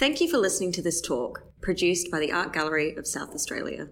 Thank 0.00 0.22
you 0.22 0.30
for 0.30 0.38
listening 0.38 0.72
to 0.72 0.82
this 0.82 1.02
talk, 1.02 1.42
produced 1.60 2.10
by 2.10 2.20
the 2.20 2.32
Art 2.32 2.54
Gallery 2.54 2.96
of 2.96 3.06
South 3.06 3.34
Australia. 3.34 3.88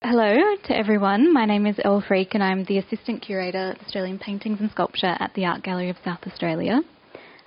Hello 0.00 0.36
to 0.66 0.72
everyone. 0.72 1.32
My 1.32 1.46
name 1.46 1.66
is 1.66 1.74
Elle 1.84 2.00
Freak 2.06 2.34
and 2.34 2.44
I'm 2.44 2.64
the 2.66 2.78
Assistant 2.78 3.22
Curator 3.22 3.72
of 3.72 3.84
Australian 3.84 4.20
Paintings 4.20 4.60
and 4.60 4.70
Sculpture 4.70 5.16
at 5.18 5.32
the 5.34 5.44
Art 5.44 5.64
Gallery 5.64 5.90
of 5.90 5.96
South 6.04 6.20
Australia. 6.28 6.82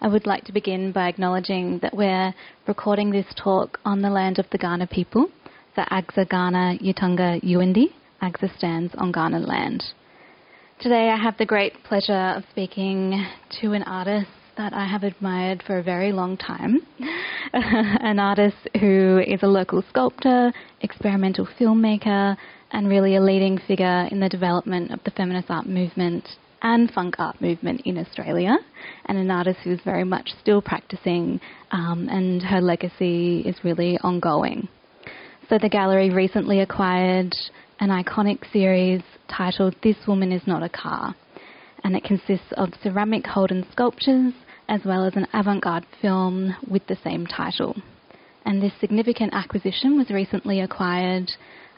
I 0.01 0.09
would 0.09 0.27
like 0.27 0.43
to 0.43 0.51
begin 0.51 0.91
by 0.91 1.07
acknowledging 1.07 1.79
that 1.83 1.95
we're 1.95 2.33
recording 2.67 3.11
this 3.11 3.27
talk 3.41 3.79
on 3.85 4.01
the 4.01 4.09
land 4.09 4.39
of 4.39 4.45
the 4.51 4.57
Kaurna 4.57 4.89
people, 4.89 5.29
the 5.77 5.87
Agsa 5.89 6.27
Kaurna 6.27 6.77
Yutunga 6.81 7.41
Yuindi. 7.45 7.93
Agsa 8.21 8.53
stands 8.57 8.93
on 8.97 9.13
Kaurna 9.13 9.47
land. 9.47 9.85
Today 10.81 11.11
I 11.11 11.23
have 11.23 11.37
the 11.37 11.45
great 11.45 11.81
pleasure 11.85 12.33
of 12.35 12.43
speaking 12.51 13.25
to 13.61 13.71
an 13.71 13.83
artist 13.83 14.27
that 14.57 14.73
I 14.73 14.85
have 14.85 15.03
admired 15.03 15.63
for 15.65 15.77
a 15.77 15.83
very 15.83 16.11
long 16.11 16.37
time. 16.37 16.79
An 17.53 18.19
artist 18.19 18.57
who 18.79 19.21
is 19.25 19.43
a 19.43 19.47
local 19.47 19.83
sculptor, 19.89 20.51
experimental 20.81 21.47
filmmaker, 21.59 22.37
and 22.71 22.87
really 22.87 23.15
a 23.15 23.21
leading 23.21 23.59
figure 23.67 24.07
in 24.11 24.19
the 24.19 24.29
development 24.29 24.91
of 24.91 24.99
the 25.03 25.11
feminist 25.11 25.49
art 25.49 25.67
movement 25.67 26.27
and 26.61 26.91
funk 26.91 27.15
art 27.19 27.39
movement 27.41 27.81
in 27.85 27.97
Australia, 27.97 28.57
and 29.05 29.17
an 29.17 29.29
artist 29.29 29.59
who's 29.63 29.79
very 29.85 30.03
much 30.03 30.29
still 30.41 30.61
practicing, 30.61 31.39
um, 31.71 32.07
and 32.09 32.41
her 32.41 32.61
legacy 32.61 33.41
is 33.41 33.55
really 33.63 33.97
ongoing. 33.99 34.67
So 35.49 35.59
the 35.61 35.69
gallery 35.69 36.09
recently 36.09 36.61
acquired 36.61 37.31
an 37.79 37.89
iconic 37.89 38.51
series 38.51 39.01
titled 39.29 39.75
This 39.83 39.97
Woman 40.07 40.31
Is 40.31 40.41
Not 40.47 40.63
a 40.63 40.69
Car, 40.69 41.13
and 41.83 41.95
it 41.95 42.03
consists 42.03 42.51
of 42.57 42.69
ceramic 42.81 43.27
Holden 43.27 43.65
sculptures 43.71 44.33
as 44.67 44.81
well 44.85 45.05
as 45.05 45.15
an 45.15 45.27
avant 45.33 45.63
garde 45.63 45.85
film 46.01 46.55
with 46.69 46.85
the 46.87 46.97
same 47.03 47.25
title. 47.25 47.75
And 48.45 48.61
this 48.61 48.73
significant 48.79 49.33
acquisition 49.33 49.97
was 49.97 50.09
recently 50.09 50.61
acquired 50.61 51.31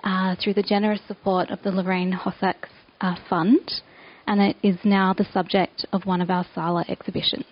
uh, 0.03 0.35
through 0.41 0.53
the 0.53 0.63
generous 0.63 1.02
support 1.07 1.49
of 1.49 1.61
the 1.63 1.71
Lorraine 1.71 2.11
Hossack 2.11 2.67
uh, 3.02 3.16
Fund, 3.29 3.71
and 4.25 4.41
it 4.41 4.57
is 4.63 4.77
now 4.83 5.13
the 5.13 5.27
subject 5.33 5.85
of 5.94 6.05
one 6.05 6.21
of 6.21 6.29
our 6.29 6.45
Sala 6.53 6.83
exhibitions. 6.89 7.45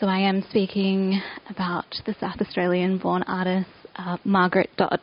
So 0.00 0.06
I 0.06 0.18
am 0.18 0.42
speaking 0.50 1.20
about 1.48 1.86
the 2.06 2.14
South 2.20 2.40
Australian 2.40 2.98
born 2.98 3.22
artist 3.24 3.68
uh, 3.96 4.16
Margaret 4.24 4.70
Dodd. 4.76 5.00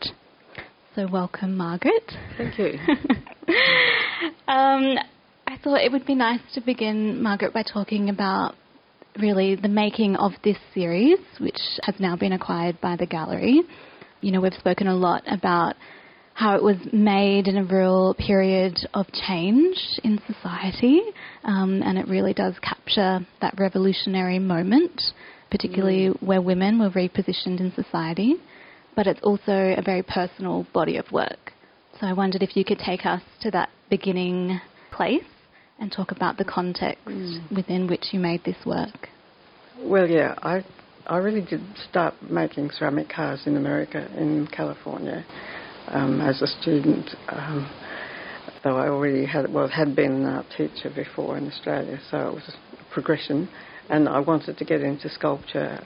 So 0.95 1.07
welcome, 1.07 1.55
Margaret. 1.55 2.11
Thank 2.37 2.57
you. 2.57 2.77
um, 4.47 4.97
I 5.47 5.57
thought 5.63 5.81
it 5.81 5.91
would 5.91 6.05
be 6.05 6.15
nice 6.15 6.41
to 6.55 6.61
begin, 6.61 7.21
Margaret, 7.21 7.53
by 7.53 7.63
talking 7.63 8.09
about 8.09 8.55
really 9.19 9.55
the 9.55 9.67
making 9.67 10.15
of 10.15 10.31
this 10.43 10.57
series, 10.73 11.19
which 11.39 11.59
has 11.83 11.95
now 11.99 12.15
been 12.15 12.33
acquired 12.33 12.79
by 12.81 12.95
the 12.95 13.05
gallery. 13.05 13.61
You 14.21 14.31
know, 14.31 14.41
we've 14.41 14.53
spoken 14.53 14.87
a 14.87 14.95
lot 14.95 15.23
about 15.27 15.75
how 16.33 16.55
it 16.55 16.63
was 16.63 16.77
made 16.93 17.47
in 17.47 17.57
a 17.57 17.63
real 17.65 18.13
period 18.15 18.77
of 18.93 19.05
change 19.27 19.77
in 20.03 20.21
society, 20.25 21.01
um, 21.43 21.81
and 21.83 21.97
it 21.97 22.07
really 22.07 22.33
does 22.33 22.53
capture 22.61 23.19
that 23.41 23.59
revolutionary 23.59 24.39
moment, 24.39 25.01
particularly 25.51 26.07
mm. 26.07 26.23
where 26.23 26.41
women 26.41 26.79
were 26.79 26.89
repositioned 26.89 27.59
in 27.59 27.73
society. 27.75 28.35
But 28.95 29.07
it's 29.07 29.19
also 29.21 29.51
a 29.51 29.81
very 29.83 30.03
personal 30.03 30.65
body 30.73 30.97
of 30.97 31.11
work. 31.11 31.53
So 31.99 32.07
I 32.07 32.13
wondered 32.13 32.41
if 32.41 32.55
you 32.55 32.63
could 32.63 32.79
take 32.79 33.05
us 33.05 33.21
to 33.41 33.51
that 33.51 33.69
beginning 33.89 34.59
place 34.91 35.23
and 35.79 35.91
talk 35.91 36.11
about 36.11 36.37
the 36.37 36.45
context 36.45 37.05
mm. 37.05 37.55
within 37.55 37.87
which 37.87 38.07
you 38.11 38.19
made 38.19 38.43
this 38.43 38.57
work. 38.65 39.09
Well, 39.81 40.07
yeah, 40.07 40.35
I 40.41 40.63
I 41.07 41.17
really 41.17 41.41
did 41.41 41.61
start 41.89 42.13
making 42.29 42.69
ceramic 42.71 43.09
cars 43.09 43.41
in 43.45 43.57
America, 43.57 44.07
in 44.15 44.47
California, 44.47 45.25
um, 45.87 46.21
as 46.21 46.41
a 46.41 46.47
student. 46.47 47.09
Um, 47.29 47.71
though 48.63 48.77
I 48.77 48.89
already 48.89 49.25
had 49.25 49.51
well 49.51 49.67
had 49.67 49.95
been 49.95 50.11
an 50.11 50.25
art 50.25 50.45
teacher 50.57 50.91
before 50.93 51.37
in 51.37 51.47
Australia, 51.47 51.99
so 52.11 52.29
it 52.29 52.33
was 52.35 52.53
a 52.53 52.93
progression, 52.93 53.49
and 53.89 54.09
I 54.09 54.19
wanted 54.19 54.57
to 54.57 54.65
get 54.65 54.81
into 54.81 55.09
sculpture 55.09 55.85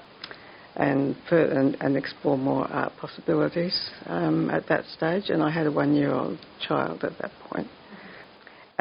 and 0.75 1.15
and, 1.29 1.77
and 1.79 1.95
explore 1.95 2.37
more 2.37 2.67
art 2.67 2.93
possibilities 2.99 3.91
um, 4.07 4.49
at 4.49 4.67
that 4.69 4.85
stage. 4.85 5.29
And 5.29 5.43
I 5.43 5.51
had 5.51 5.67
a 5.67 5.71
one-year-old 5.71 6.39
child 6.67 7.03
at 7.03 7.17
that 7.19 7.31
point. 7.49 7.67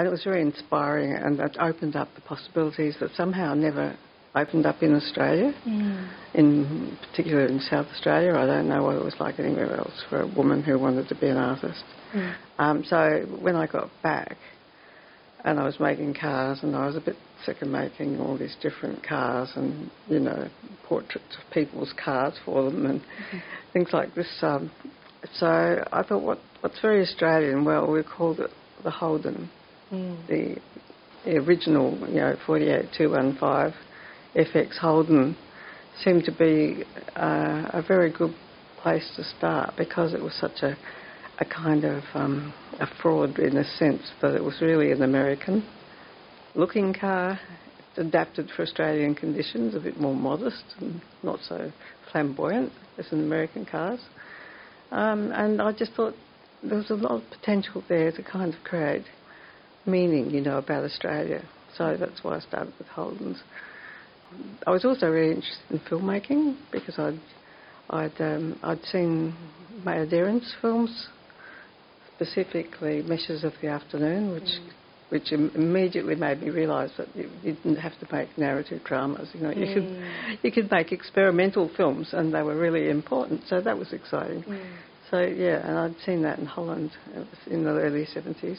And 0.03 0.09
it 0.09 0.11
was 0.11 0.25
very 0.25 0.43
inspiring, 0.43 1.13
and 1.13 1.39
that 1.39 1.57
opened 1.61 1.95
up 1.95 2.09
the 2.17 2.23
possibilities 2.23 2.97
that 2.99 3.15
somehow 3.15 3.55
never 3.55 3.97
opened 4.35 4.67
up 4.67 4.83
in 4.83 4.97
Australia, 4.97 5.55
mm. 5.65 6.11
in 6.35 6.99
particular 7.09 7.47
in 7.47 7.61
South 7.61 7.87
Australia. 7.95 8.35
I 8.35 8.45
don't 8.45 8.69
know 8.69 8.83
what 8.83 8.97
it 8.97 9.05
was 9.05 9.15
like 9.21 9.39
anywhere 9.39 9.77
else 9.77 10.03
for 10.11 10.23
a 10.23 10.27
woman 10.27 10.65
who 10.65 10.77
wanted 10.77 11.09
to 11.09 11.15
be 11.15 11.29
an 11.29 11.37
artist. 11.37 11.85
Mm. 12.13 12.35
Um, 12.59 12.85
so 12.85 13.29
when 13.41 13.55
I 13.55 13.69
got 13.69 13.91
back, 14.03 14.39
and 15.45 15.61
I 15.61 15.63
was 15.63 15.79
making 15.79 16.15
cars, 16.15 16.59
and 16.65 16.75
I 16.75 16.85
was 16.87 16.97
a 16.97 17.01
bit 17.01 17.15
sick 17.47 17.63
of 17.63 17.69
making 17.69 18.19
all 18.19 18.37
these 18.37 18.57
different 18.61 19.07
cars 19.07 19.51
and 19.55 19.89
you 20.09 20.19
know 20.19 20.49
portraits 20.83 21.37
of 21.39 21.55
people's 21.55 21.95
cars 22.05 22.35
for 22.45 22.65
them 22.65 22.87
and 22.87 23.01
mm-hmm. 23.03 23.39
things 23.73 23.91
like 23.93 24.17
this. 24.17 24.27
Um, 24.43 24.69
so 25.33 25.47
I 25.93 26.03
thought, 26.03 26.25
what 26.25 26.41
what's 26.61 26.81
very 26.81 27.03
Australian? 27.03 27.65
Well, 27.65 27.89
we 27.89 28.03
called 28.03 28.41
it 28.41 28.51
the 28.83 28.91
Holden, 28.91 29.49
mm. 29.93 30.27
the, 30.27 30.57
the 31.25 31.37
original, 31.37 31.97
you 32.09 32.21
know, 32.21 32.37
48215 32.47 33.75
FX 34.35 34.79
Holden 34.79 35.37
seemed 36.03 36.25
to 36.25 36.33
be 36.33 36.85
uh, 37.17 37.69
a 37.73 37.83
very 37.87 38.11
good 38.11 38.35
place 38.83 39.09
to 39.17 39.25
start 39.37 39.75
because 39.77 40.15
it 40.15 40.23
was 40.23 40.33
such 40.35 40.63
a, 40.63 40.77
a 41.39 41.45
kind 41.45 41.85
of 41.85 42.03
um, 42.15 42.53
a 42.81 42.87
fraud 43.01 43.39
in 43.39 43.57
a 43.57 43.65
sense 43.65 44.03
that 44.21 44.35
it 44.35 44.43
was 44.43 44.61
really 44.61 44.91
an 44.91 45.03
American 45.03 45.65
looking 46.55 46.93
car 46.93 47.39
adapted 47.97 48.51
for 48.57 48.63
Australian 48.63 49.15
conditions, 49.15 49.75
a 49.75 49.81
bit 49.81 50.01
more 50.01 50.15
modest 50.15 50.65
and 50.81 51.01
not 51.23 51.39
so 51.47 51.71
flamboyant 52.11 52.73
as 52.99 53.07
in 53.13 53.21
American 53.21 53.67
cars. 53.67 54.01
Um, 54.91 55.31
and 55.33 55.61
I 55.61 55.73
just 55.73 55.93
thought 55.93 56.15
there 56.63 56.79
was 56.79 56.91
a 56.91 56.95
lot 56.95 57.23
of 57.23 57.31
potential 57.31 57.83
there 57.89 58.13
to 58.13 58.23
kind 58.23 58.55
of 58.55 58.65
create 58.65 59.05
meaning, 59.87 60.31
you 60.31 60.41
know, 60.41 60.59
about 60.59 60.85
Australia. 60.85 61.43
So 61.77 61.97
that's 61.99 62.23
why 62.23 62.37
I 62.37 62.41
started 62.41 62.73
with 62.79 62.89
Holden's. 62.89 63.43
I 64.67 64.71
was 64.71 64.85
also 64.85 65.09
really 65.09 65.35
interested 65.35 65.71
in 65.71 65.79
filmmaking 65.81 66.57
because 66.71 66.99
I'd 66.99 67.21
I'd 67.91 68.21
um, 68.21 68.59
I'd 68.63 68.83
seen 68.85 69.35
Maya 69.85 70.07
Deren's 70.07 70.55
films, 70.61 71.09
specifically 72.15 73.03
Meshes 73.03 73.45
of 73.45 73.53
the 73.61 73.69
Afternoon, 73.69 74.33
which 74.33 74.43
mm. 74.43 74.71
which 75.11 75.33
Im- 75.33 75.53
immediately 75.55 76.15
made 76.15 76.41
me 76.41 76.51
realise 76.51 76.91
that 76.97 77.15
you, 77.15 77.31
you, 77.43 77.55
didn't 77.55 77.77
have 77.77 77.99
to 78.01 78.15
make 78.15 78.37
narrative 78.39 78.83
dramas. 78.85 79.29
You 79.35 79.41
know, 79.41 79.51
mm. 79.51 79.59
you 79.59 79.75
could 79.75 79.83
mm. 79.83 80.39
you 80.43 80.53
could 80.53 80.71
make 80.71 80.93
experimental 80.93 81.71
films, 81.77 82.09
and 82.13 82.33
they 82.33 82.43
were 82.43 82.57
really 82.57 82.89
important. 82.89 83.43
So 83.49 83.61
that 83.61 83.77
was 83.77 83.93
exciting. 83.93 84.43
Mm. 84.45 84.77
So 85.11 85.21
yeah, 85.21 85.67
and 85.67 85.79
I'd 85.79 85.97
seen 86.07 86.23
that 86.23 86.39
in 86.39 86.47
Holland 86.47 86.93
in 87.47 87.65
the 87.65 87.71
early 87.71 88.07
seventies. 88.07 88.59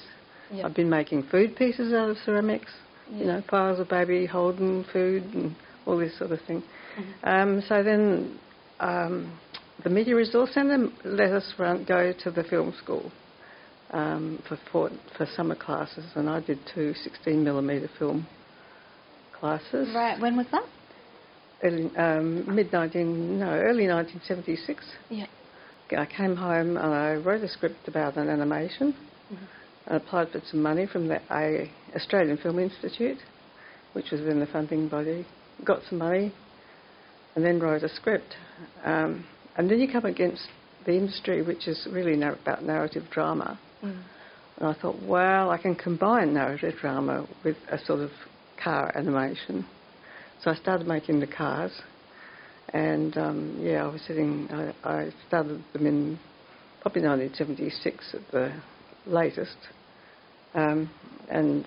Yep. 0.54 0.66
I've 0.66 0.76
been 0.76 0.90
making 0.90 1.24
food 1.24 1.56
pieces 1.56 1.94
out 1.94 2.10
of 2.10 2.18
ceramics 2.26 2.72
you 3.12 3.26
know, 3.26 3.44
piles 3.48 3.80
of 3.80 3.90
baby 3.90 4.26
Holden 4.26 4.86
food 4.92 5.24
and 5.34 5.56
all 5.86 5.98
this 5.98 6.18
sort 6.18 6.32
of 6.32 6.40
thing. 6.42 6.64
Mm-hmm. 6.98 7.30
Um, 7.30 7.64
so 7.68 7.84
then 7.84 8.40
um, 8.80 9.38
the 9.84 9.90
Media 9.90 10.16
Resource 10.16 10.52
Centre 10.54 10.88
let 11.04 11.32
us 11.32 11.54
run, 11.58 11.86
go 11.86 12.14
to 12.24 12.32
the 12.32 12.44
film 12.44 12.74
school 12.82 13.12
um, 13.92 14.42
for, 14.48 14.58
for, 14.72 14.90
for 15.18 15.28
summer 15.36 15.56
classes, 15.56 16.06
and 16.16 16.30
I 16.30 16.40
did 16.42 16.60
two 16.74 16.94
16 16.94 17.44
millimetre 17.44 17.90
film 18.00 18.28
classes. 19.38 19.94
Right. 19.94 20.20
When 20.20 20.38
was 20.38 20.48
that? 20.52 20.64
Early, 21.64 21.96
um, 21.96 22.56
mid 22.56 22.74
19 22.74 23.40
no 23.40 23.50
early 23.50 23.88
1976. 23.88 24.84
Yeah. 25.10 25.26
I 25.98 26.06
came 26.06 26.36
home 26.36 26.76
and 26.76 26.94
I 26.94 27.14
wrote 27.16 27.44
a 27.44 27.48
script 27.48 27.88
about 27.88 28.18
an 28.18 28.28
animation. 28.28 28.94
Mm-hmm. 29.32 29.46
I 29.88 29.98
applied 29.98 30.32
for 30.32 30.42
some 30.50 30.62
money 30.62 30.86
from 30.86 31.08
the 31.08 31.20
Australian 31.96 32.38
Film 32.38 32.60
Institute, 32.60 33.18
which 33.94 34.12
was 34.12 34.22
then 34.22 34.40
the 34.40 34.46
funding 34.48 34.88
body. 34.88 35.26
Got 35.66 35.82
some 35.90 36.00
money, 36.00 36.34
and 37.36 37.46
then 37.46 37.60
wrote 37.60 37.84
a 37.84 37.90
script. 37.90 38.36
Um, 38.84 39.26
and 39.58 39.70
then 39.70 39.80
you 39.80 39.92
come 39.92 40.06
against 40.06 40.48
the 40.86 40.94
industry, 40.94 41.42
which 41.42 41.68
is 41.68 41.88
really 41.92 42.16
nar- 42.16 42.38
about 42.42 42.64
narrative 42.64 43.04
drama. 43.12 43.60
Mm. 43.84 44.04
And 44.58 44.68
I 44.68 44.74
thought, 44.74 45.02
well, 45.04 45.50
I 45.50 45.58
can 45.58 45.76
combine 45.76 46.34
narrative 46.34 46.76
drama 46.80 47.28
with 47.44 47.58
a 47.70 47.78
sort 47.86 48.00
of 48.00 48.12
car 48.64 48.92
animation. 48.96 49.66
So 50.44 50.52
I 50.52 50.56
started 50.56 50.88
making 50.88 51.20
the 51.20 51.28
cars, 51.28 51.72
and 52.70 53.18
um, 53.18 53.60
yeah, 53.62 53.84
I 53.84 53.88
was 53.88 54.02
sitting. 54.08 54.48
I, 54.52 54.74
I 54.84 55.14
started 55.28 55.64
them 55.74 55.86
in 55.88 56.20
probably 56.82 57.02
1976 57.04 58.14
at 58.14 58.32
the 58.32 58.54
latest, 59.06 59.58
um, 60.54 60.90
and 61.30 61.66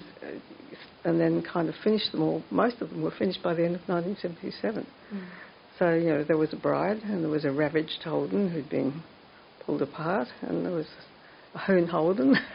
and 1.04 1.20
then 1.20 1.42
kind 1.42 1.68
of 1.68 1.74
finished 1.84 2.12
them 2.12 2.22
all. 2.22 2.42
Most 2.50 2.80
of 2.80 2.90
them 2.90 3.02
were 3.02 3.12
finished 3.16 3.42
by 3.42 3.54
the 3.54 3.64
end 3.64 3.76
of 3.76 3.88
1977. 3.88 4.86
Mm. 5.12 5.20
So, 5.78 5.94
you 5.94 6.08
know, 6.08 6.24
there 6.24 6.36
was 6.36 6.52
a 6.52 6.56
bride 6.56 6.98
and 7.04 7.22
there 7.22 7.30
was 7.30 7.44
a 7.44 7.52
ravaged 7.52 8.02
Holden 8.02 8.50
who'd 8.50 8.68
been 8.68 9.02
pulled 9.64 9.82
apart, 9.82 10.28
and 10.42 10.64
there 10.64 10.72
was 10.72 10.86
a 11.54 11.58
Hoon 11.60 11.86
Holden. 11.86 12.36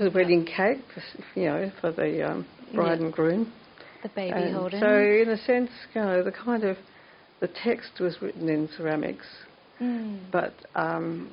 a 0.00 0.10
wedding 0.10 0.44
cake, 0.44 0.78
for, 0.94 1.38
you 1.38 1.46
know, 1.46 1.70
for 1.80 1.92
the 1.92 2.26
um, 2.28 2.46
bride 2.74 2.98
Yeah. 2.98 3.04
and 3.04 3.12
groom. 3.12 3.52
The 4.02 4.08
baby 4.08 4.32
And 4.32 4.54
Holden. 4.54 4.80
So, 4.80 4.88
in 4.88 5.28
a 5.28 5.36
sense, 5.36 5.70
you 5.94 6.00
know, 6.00 6.22
the 6.22 6.32
kind 6.32 6.64
of 6.64 6.76
the 7.40 7.48
text 7.48 8.00
was 8.00 8.20
written 8.20 8.48
in 8.48 8.68
ceramics, 8.76 9.26
Mm. 9.80 10.30
but 10.30 10.52
um, 10.74 11.30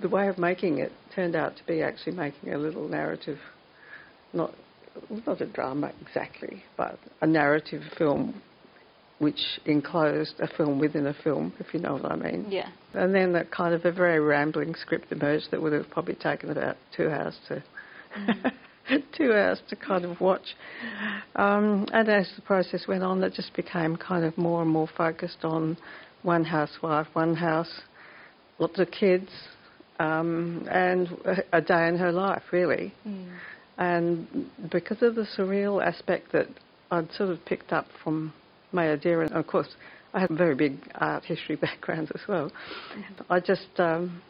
the 0.00 0.08
way 0.08 0.28
of 0.28 0.38
making 0.38 0.78
it 0.78 0.92
turned 1.14 1.36
out 1.36 1.56
to 1.56 1.64
be 1.64 1.82
actually 1.82 2.12
making 2.12 2.52
a 2.52 2.58
little 2.58 2.88
narrative, 2.88 3.38
not 4.32 4.54
not 5.26 5.40
a 5.40 5.46
drama 5.46 5.92
exactly, 6.00 6.62
but 6.76 6.98
a 7.20 7.26
narrative 7.26 7.82
film, 7.98 8.40
which 9.18 9.60
enclosed 9.66 10.34
a 10.40 10.48
film 10.56 10.78
within 10.78 11.06
a 11.06 11.14
film, 11.14 11.52
if 11.58 11.74
you 11.74 11.80
know 11.80 11.94
what 11.94 12.10
I 12.10 12.16
mean. 12.16 12.46
Yeah. 12.48 12.68
And 12.92 13.14
then 13.14 13.32
that 13.32 13.50
kind 13.50 13.74
of 13.74 13.84
a 13.84 13.92
very 13.92 14.20
rambling 14.20 14.74
script 14.76 15.10
emerged 15.10 15.50
that 15.50 15.60
would 15.60 15.72
have 15.72 15.90
probably 15.90 16.14
taken 16.14 16.50
about 16.50 16.76
two 16.96 17.10
hours 17.10 17.36
to 17.48 17.62
two 19.16 19.32
hours 19.32 19.60
to 19.68 19.76
kind 19.76 20.04
of 20.04 20.20
watch. 20.20 20.54
Um, 21.36 21.86
and 21.92 22.08
as 22.08 22.30
the 22.36 22.42
process 22.42 22.86
went 22.86 23.02
on, 23.02 23.22
it 23.22 23.34
just 23.34 23.54
became 23.54 23.96
kind 23.96 24.24
of 24.24 24.36
more 24.38 24.62
and 24.62 24.70
more 24.70 24.88
focused 24.96 25.44
on 25.44 25.76
one 26.22 26.44
housewife, 26.44 27.06
one 27.12 27.34
house, 27.34 27.80
lots 28.58 28.78
of 28.78 28.90
kids, 28.90 29.28
um, 29.98 30.66
and 30.70 31.08
a, 31.24 31.58
a 31.58 31.60
day 31.60 31.88
in 31.88 31.96
her 31.96 32.12
life, 32.12 32.42
really. 32.52 32.92
Mm. 33.06 33.28
And 33.76 34.50
because 34.70 35.02
of 35.02 35.14
the 35.14 35.26
surreal 35.36 35.84
aspect 35.84 36.32
that 36.32 36.46
I'd 36.90 37.10
sort 37.12 37.30
of 37.30 37.44
picked 37.44 37.72
up 37.72 37.86
from 38.02 38.32
Maya 38.72 38.98
and 39.04 39.32
of 39.32 39.46
course, 39.46 39.68
I 40.12 40.20
have 40.20 40.30
a 40.30 40.36
very 40.36 40.54
big 40.54 40.78
art 40.94 41.24
history 41.24 41.56
background 41.68 42.10
as 42.14 42.20
well. 42.28 42.50
I 43.28 43.40
just 43.40 43.68
um, 43.78 44.22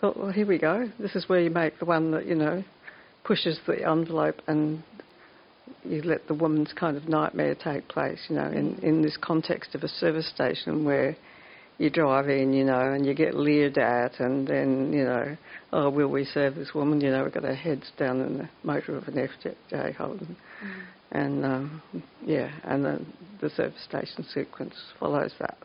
thought, 0.00 0.16
well, 0.16 0.30
here 0.30 0.46
we 0.46 0.58
go. 0.58 0.90
This 0.98 1.14
is 1.14 1.28
where 1.28 1.40
you 1.40 1.50
make 1.50 1.78
the 1.78 1.84
one 1.84 2.10
that, 2.12 2.26
you 2.26 2.34
know, 2.34 2.62
pushes 3.24 3.58
the 3.66 3.88
envelope 3.88 4.40
and 4.46 4.82
you 5.84 6.02
let 6.02 6.26
the 6.26 6.34
woman's 6.34 6.72
kind 6.72 6.96
of 6.96 7.08
nightmare 7.08 7.54
take 7.54 7.88
place, 7.88 8.18
you 8.28 8.36
know, 8.36 8.48
in, 8.48 8.78
in 8.82 9.02
this 9.02 9.16
context 9.16 9.74
of 9.74 9.82
a 9.82 9.88
service 9.88 10.28
station 10.28 10.84
where 10.84 11.16
you 11.82 11.90
drive 11.90 12.28
in, 12.28 12.52
you 12.52 12.62
know, 12.62 12.92
and 12.92 13.04
you 13.04 13.12
get 13.12 13.34
leered 13.34 13.76
at, 13.76 14.20
and 14.20 14.46
then, 14.46 14.92
you 14.92 15.02
know, 15.02 15.36
oh, 15.72 15.90
will 15.90 16.06
we 16.06 16.24
serve 16.24 16.54
this 16.54 16.72
woman? 16.74 17.00
You 17.00 17.10
know, 17.10 17.24
we've 17.24 17.34
got 17.34 17.44
our 17.44 17.56
heads 17.56 17.90
down 17.98 18.20
in 18.20 18.38
the 18.38 18.48
motor 18.62 18.96
of 18.96 19.08
an 19.08 19.14
FJ 19.14 19.96
Holden. 19.96 20.36
And, 21.10 21.44
um, 21.44 21.82
yeah, 22.24 22.52
and 22.62 22.84
the, 22.84 23.04
the 23.40 23.50
service 23.50 23.82
station 23.86 24.24
sequence 24.32 24.74
follows 25.00 25.32
that. 25.40 25.58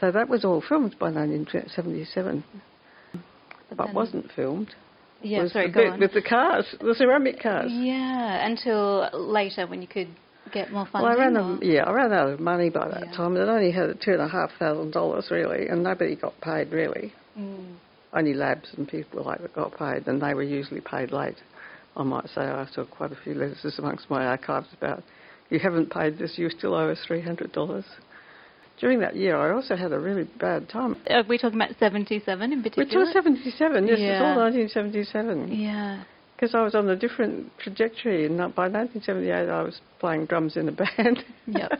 So 0.00 0.10
that 0.10 0.30
was 0.30 0.42
all 0.46 0.62
filmed 0.66 0.96
by 0.98 1.10
1977, 1.10 2.42
but 3.68 3.86
then- 3.86 3.94
wasn't 3.94 4.32
filmed. 4.34 4.74
Yeah, 5.22 5.42
was 5.42 5.52
sorry, 5.52 5.66
the 5.66 5.72
go 5.74 5.80
bit 5.82 5.92
on. 5.92 6.00
with 6.00 6.14
the 6.14 6.22
cars, 6.22 6.64
the 6.80 6.94
ceramic 6.96 7.42
cars. 7.42 7.70
Yeah, 7.70 8.46
until 8.46 9.10
later 9.12 9.66
when 9.66 9.82
you 9.82 9.86
could 9.86 10.08
get 10.52 10.72
more 10.72 10.86
Well. 10.92 11.06
I 11.06 11.14
ran, 11.14 11.36
a, 11.36 11.58
yeah, 11.62 11.84
I 11.84 11.92
ran 11.92 12.12
out 12.12 12.28
of 12.28 12.40
money 12.40 12.70
by 12.70 12.88
that 12.88 13.06
Yeah. 13.06 13.12
time. 13.16 13.36
It 13.36 13.48
only 13.48 13.70
had 13.70 14.00
two 14.00 14.12
and 14.12 14.22
a 14.22 14.28
half 14.28 14.50
thousand 14.58 14.92
dollars 14.92 15.28
really, 15.30 15.68
and 15.68 15.82
nobody 15.82 16.16
got 16.16 16.40
paid 16.40 16.70
really. 16.72 17.12
Mm. 17.38 17.74
Only 18.12 18.34
labs 18.34 18.68
and 18.76 18.88
people 18.88 19.22
like 19.24 19.40
that 19.42 19.54
got 19.54 19.76
paid, 19.78 20.06
and 20.08 20.20
they 20.20 20.34
were 20.34 20.42
usually 20.42 20.80
paid 20.80 21.12
late. 21.12 21.36
I 21.96 22.02
might 22.02 22.28
say 22.30 22.42
I 22.42 22.66
saw 22.66 22.84
quite 22.84 23.12
a 23.12 23.16
few 23.16 23.34
letters 23.34 23.78
amongst 23.78 24.10
my 24.10 24.26
archives 24.26 24.68
about 24.72 25.02
you 25.50 25.58
haven't 25.58 25.90
paid 25.90 26.18
this, 26.18 26.38
you 26.38 26.48
still 26.50 26.74
owe 26.74 26.88
us 26.90 26.98
three 27.06 27.20
hundred 27.20 27.52
dollars. 27.52 27.84
During 28.78 29.00
that 29.00 29.14
year, 29.14 29.36
I 29.36 29.52
also 29.54 29.76
had 29.76 29.92
a 29.92 29.98
really 29.98 30.24
bad 30.40 30.68
time. 30.70 30.96
Are 31.10 31.22
we 31.28 31.36
talking 31.36 31.60
about 31.60 31.76
77 31.78 32.50
in 32.50 32.62
particular? 32.62 32.86
Which 32.86 32.88
particular? 32.88 33.04
was 33.04 33.12
77, 33.12 33.86
yes, 33.88 33.98
it's 34.00 34.22
all 34.22 34.36
1977. 34.36 35.52
Yeah. 35.52 36.04
Because 36.40 36.54
I 36.54 36.62
was 36.62 36.74
on 36.74 36.88
a 36.88 36.96
different 36.96 37.52
trajectory, 37.58 38.24
and 38.24 38.38
by 38.38 38.68
1978 38.68 39.50
I 39.50 39.62
was 39.62 39.78
playing 39.98 40.24
drums 40.24 40.56
in 40.56 40.70
a 40.70 40.72
band. 40.96 41.22
Yep. 41.46 41.72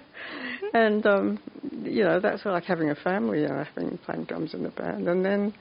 and 0.74 1.06
um, 1.06 1.38
you 1.82 2.04
know 2.04 2.20
that's 2.20 2.44
like 2.44 2.64
having 2.64 2.90
a 2.90 2.94
family, 2.94 3.40
you 3.40 3.48
know, 3.48 3.64
having 3.64 3.96
playing 4.04 4.24
drums 4.24 4.52
in 4.52 4.66
a 4.66 4.70
band. 4.70 5.08
And 5.08 5.24
then 5.24 5.54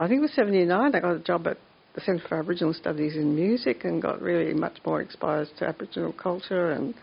I 0.00 0.08
think 0.08 0.18
it 0.18 0.22
was 0.22 0.32
79 0.32 0.94
I 0.94 1.00
got 1.00 1.16
a 1.16 1.18
job 1.18 1.46
at 1.46 1.58
the 1.94 2.00
Centre 2.00 2.26
for 2.26 2.38
Aboriginal 2.38 2.72
Studies 2.72 3.14
in 3.14 3.36
Music 3.36 3.84
and 3.84 4.00
got 4.00 4.22
really 4.22 4.54
much 4.54 4.78
more 4.86 5.02
exposed 5.02 5.58
to 5.58 5.66
Aboriginal 5.66 6.14
culture 6.14 6.70
and 6.70 6.94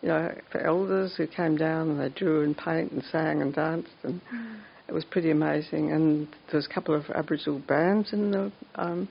you 0.00 0.08
know 0.08 0.34
for 0.50 0.62
elders 0.62 1.14
who 1.18 1.26
came 1.26 1.56
down 1.56 1.90
and 1.90 2.00
they 2.00 2.08
drew 2.08 2.44
and 2.44 2.56
paint 2.56 2.92
and 2.92 3.04
sang 3.12 3.42
and 3.42 3.54
danced 3.54 3.90
and 4.04 4.22
it 4.88 4.92
was 4.92 5.04
pretty 5.04 5.30
amazing. 5.30 5.92
And 5.92 6.28
there 6.50 6.56
was 6.56 6.66
a 6.66 6.74
couple 6.74 6.94
of 6.94 7.04
Aboriginal 7.14 7.58
bands 7.60 8.14
in 8.14 8.30
the 8.30 8.52
um, 8.76 9.08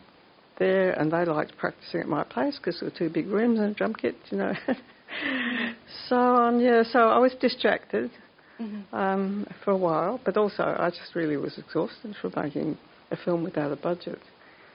there, 0.59 0.91
and 0.91 1.11
they 1.11 1.25
liked 1.25 1.57
practicing 1.57 2.01
at 2.01 2.07
my 2.07 2.23
place 2.23 2.57
because 2.57 2.79
there 2.79 2.89
were 2.89 2.95
two 2.97 3.09
big 3.09 3.27
rooms 3.27 3.59
and 3.59 3.71
a 3.71 3.73
drum 3.73 3.93
kit, 3.93 4.15
you 4.29 4.37
know. 4.37 4.53
so 6.09 6.15
on, 6.15 6.59
yeah. 6.59 6.83
So 6.83 7.09
I 7.09 7.17
was 7.17 7.33
distracted 7.39 8.11
Mhm. 8.59 8.83
um, 8.93 9.47
for 9.63 9.71
a 9.71 9.77
while, 9.77 10.19
but 10.23 10.37
also 10.37 10.63
I 10.77 10.89
just 10.89 11.15
really 11.15 11.37
was 11.37 11.57
exhausted 11.57 12.15
from 12.21 12.33
making 12.35 12.77
a 13.11 13.17
film 13.17 13.43
without 13.43 13.71
a 13.71 13.75
budget. 13.75 14.19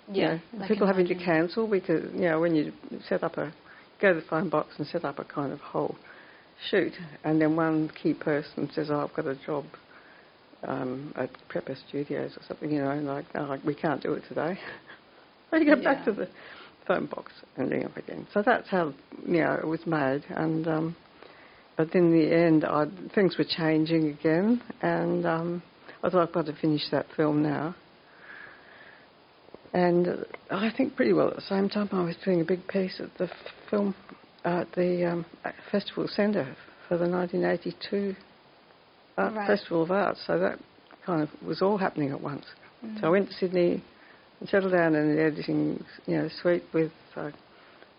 You 0.08 0.23
Yeah. 0.23 0.38
know, 0.52 0.64
I 0.64 0.69
people 0.69 0.87
having 0.87 1.06
to 1.08 1.14
cancel 1.14 1.67
because 1.67 2.05
you 2.14 2.29
know 2.29 2.40
when 2.40 2.55
you 2.55 2.72
set 3.08 3.22
up 3.22 3.37
a 3.38 3.52
go 4.00 4.12
to 4.14 4.20
the 4.20 4.26
phone 4.26 4.49
box 4.49 4.75
and 4.79 4.87
set 4.87 5.05
up 5.05 5.19
a 5.19 5.25
kind 5.25 5.52
of 5.52 5.61
whole 5.61 5.96
shoot, 6.70 6.93
and 7.25 7.40
then 7.40 7.56
one 7.56 7.88
key 7.90 8.14
person 8.14 8.70
says, 8.75 8.90
"Oh, 8.90 9.00
I've 9.00 9.14
got 9.14 9.26
a 9.26 9.37
job." 9.37 9.64
Um, 10.62 11.12
at 11.17 11.31
Prepper 11.49 11.76
Studios 11.87 12.37
or 12.37 12.43
something, 12.49 12.70
you 12.72 12.81
know, 12.82 12.90
and 12.90 13.06
like, 13.06 13.26
oh, 13.37 13.56
we 13.64 13.75
can't 13.75 14.02
do 14.02 14.14
it 14.14 14.25
today. 14.26 14.58
so 15.50 15.56
you 15.56 15.75
go 15.75 15.82
back 15.82 16.04
to 16.04 16.12
the 16.12 16.28
phone 16.87 17.06
box 17.06 17.32
and 17.56 17.70
ring 17.70 17.84
up 17.84 17.96
again. 17.96 18.26
So 18.32 18.43
that's 18.43 18.69
how, 18.69 18.93
you 19.26 19.40
know, 19.40 19.54
it 19.54 19.66
was 19.66 19.87
made. 19.87 20.25
And 20.31 20.66
um, 20.69 20.96
but 21.76 21.94
in 21.94 22.10
the 22.10 22.34
end, 22.34 22.64
I, 22.64 22.87
things 23.14 23.37
were 23.37 23.44
changing 23.44 24.08
again, 24.08 24.62
and 24.81 25.26
um, 25.26 25.62
I 26.02 26.08
thought 26.08 26.28
I've 26.28 26.34
got 26.34 26.46
to 26.46 26.54
finish 26.54 26.82
that 26.90 27.06
film 27.16 27.43
now. 27.43 27.75
And 29.75 30.08
uh, 30.08 30.16
I 30.50 30.70
think 30.75 30.96
pretty 30.96 31.12
well 31.12 31.28
at 31.28 31.37
the 31.37 31.43
same 31.43 31.69
time 31.69 31.90
I 31.93 32.02
was 32.02 32.16
doing 32.25 32.40
a 32.40 32.44
big 32.44 32.66
piece 32.66 32.98
at 32.98 33.10
the 33.19 33.25
f- 33.25 33.31
film 33.69 33.94
at 34.44 34.72
the 34.72 35.04
um, 35.04 35.26
Festival 35.70 36.08
Centre 36.08 36.56
for 36.88 36.96
the 36.96 37.08
1982 37.08 38.16
Art 39.19 39.34
Right. 39.34 39.46
Festival 39.46 39.82
of 39.82 39.90
Arts. 39.90 40.20
So 40.26 40.38
that 40.38 40.58
kind 41.04 41.20
of 41.22 41.28
was 41.46 41.60
all 41.60 41.76
happening 41.76 42.10
at 42.10 42.20
once. 42.20 42.46
Mm. 42.84 43.00
So 43.00 43.06
I 43.08 43.10
went 43.10 43.29
to 43.29 43.34
Sydney 43.34 43.82
and 44.40 44.48
settled 44.48 44.72
down 44.72 44.94
in 44.94 45.14
the 45.16 45.22
editing 45.22 45.84
you 46.06 46.16
know 46.16 46.28
suite 46.43 46.64
with 46.72 46.93
a 47.16 47.32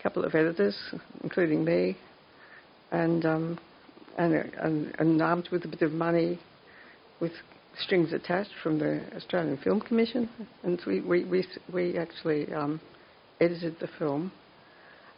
couple 0.02 0.24
of 0.24 0.36
editors, 0.36 0.76
including 1.24 1.64
me, 1.66 1.98
and 2.92 3.26
um, 3.26 3.60
and, 4.18 4.34
and 4.34 4.96
and 5.00 5.22
armed 5.22 5.50
with 5.52 5.66
a 5.66 5.68
bit 5.68 5.82
of 5.82 5.92
money, 5.92 6.40
with 7.20 7.32
strings 7.80 8.14
attached 8.14 8.52
from 8.64 8.80
the 8.80 9.02
Australian 9.16 9.58
Film 9.58 9.82
Commission, 9.82 10.30
and 10.64 10.82
we 10.86 11.02
we 11.02 11.26
we, 11.26 11.46
we 11.74 11.98
actually 11.98 12.52
um, 12.54 12.80
edited 13.42 13.80
the 13.80 13.90
film. 14.00 14.32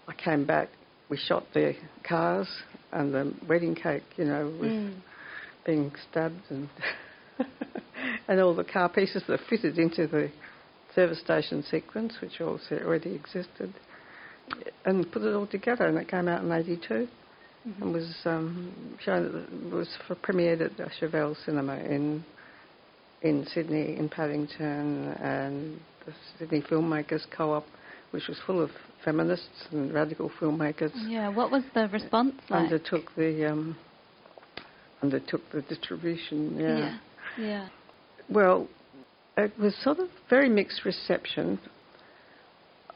I 0.07 0.13
came 0.13 0.45
back. 0.45 0.69
We 1.09 1.17
shot 1.17 1.45
the 1.53 1.73
cars 2.07 2.47
and 2.91 3.13
the 3.13 3.33
wedding 3.47 3.75
cake, 3.75 4.03
you 4.15 4.25
know, 4.25 4.53
with 4.59 4.71
Mm. 4.71 4.93
being 5.65 5.91
stabbed 6.09 6.41
and 6.49 6.69
and 8.27 8.39
all 8.39 8.55
the 8.55 8.63
car 8.63 8.89
pieces 8.89 9.23
that 9.27 9.39
fitted 9.49 9.77
into 9.77 10.07
the 10.07 10.29
service 10.95 11.19
station 11.19 11.63
sequence, 11.69 12.13
which 12.21 12.41
also 12.41 12.79
already 12.85 13.13
existed, 13.13 13.73
and 14.85 15.11
put 15.11 15.21
it 15.21 15.33
all 15.33 15.47
together, 15.47 15.85
and 15.85 15.97
it 15.97 16.07
came 16.07 16.27
out 16.27 16.43
in 16.43 16.51
'82 16.51 17.07
and 17.81 17.93
was 17.93 18.15
um, 18.25 18.97
shown. 19.03 19.71
Was 19.71 19.89
for 20.07 20.15
premiered 20.15 20.61
at 20.61 20.77
the 20.77 20.89
Chauvel 20.99 21.35
Cinema 21.45 21.75
in 21.77 22.23
in 23.21 23.45
Sydney, 23.53 23.97
in 23.97 24.09
Paddington, 24.09 25.09
and 25.21 25.79
the 26.05 26.13
Sydney 26.37 26.61
Filmmakers 26.61 27.25
Co-op, 27.35 27.65
which 28.11 28.27
was 28.27 28.37
full 28.45 28.61
of 28.61 28.69
feminists 29.03 29.67
and 29.71 29.93
radical 29.93 30.31
filmmakers 30.39 30.91
Yeah. 31.07 31.29
What 31.29 31.51
was 31.51 31.63
the 31.73 31.87
response 31.89 32.33
like? 32.49 32.63
undertook 32.63 33.13
the 33.15 33.51
um, 33.51 33.77
undertook 35.01 35.41
the 35.51 35.61
distribution. 35.63 36.57
Yeah. 36.59 36.77
Yeah. 36.77 36.97
Yeah. 37.37 37.67
Well, 38.29 38.67
it 39.39 39.57
was 39.59 39.75
sort 39.83 39.99
of 39.99 40.09
very 40.29 40.49
mixed 40.49 40.85
reception. 40.85 41.59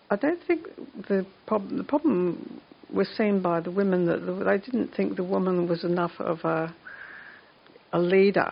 I 0.09 0.15
don't 0.15 0.41
think 0.45 0.67
the 1.07 1.25
problem 1.47 1.77
the 1.77 1.83
problem 1.83 2.61
was 2.93 3.07
seen 3.17 3.41
by 3.41 3.59
the 3.59 3.71
women 3.71 4.05
that 4.05 4.25
the, 4.25 4.33
they 4.33 4.57
didn't 4.59 4.93
think 4.95 5.15
the 5.15 5.23
woman 5.23 5.67
was 5.67 5.83
enough 5.83 6.11
of 6.19 6.39
a 6.43 6.73
a 7.91 7.99
leader. 7.99 8.51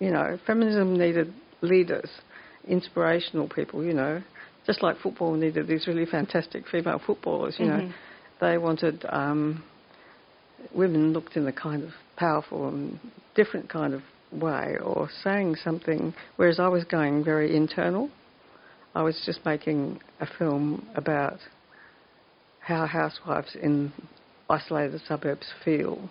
You 0.00 0.10
know, 0.10 0.38
feminism 0.46 0.98
needed 0.98 1.32
leaders, 1.62 2.10
inspirational 2.66 3.48
people. 3.48 3.84
You 3.84 3.94
know, 3.94 4.22
just 4.66 4.82
like 4.82 4.98
football 4.98 5.34
needed 5.34 5.66
these 5.68 5.86
really 5.86 6.06
fantastic 6.06 6.64
female 6.68 7.00
footballers. 7.04 7.56
You 7.58 7.66
know, 7.66 7.80
Mhm. 7.80 7.92
they 8.40 8.58
wanted 8.58 9.04
um, 9.08 9.62
women 10.74 11.12
looked 11.12 11.36
in 11.36 11.44
the 11.44 11.52
kind 11.52 11.82
of 11.82 11.90
powerful 12.16 12.68
and 12.68 12.98
different 13.34 13.68
kind 13.68 13.94
of 13.94 14.02
way 14.40 14.76
or 14.82 15.08
saying 15.22 15.56
something, 15.62 16.14
whereas 16.36 16.58
I 16.58 16.68
was 16.68 16.84
going 16.84 17.24
very 17.24 17.56
internal. 17.56 18.10
I 18.94 19.02
was 19.02 19.20
just 19.26 19.44
making 19.44 20.00
a 20.20 20.26
film 20.38 20.86
about 20.94 21.38
how 22.60 22.86
housewives 22.86 23.56
in 23.60 23.92
isolated 24.48 25.00
suburbs 25.06 25.46
feel 25.64 26.08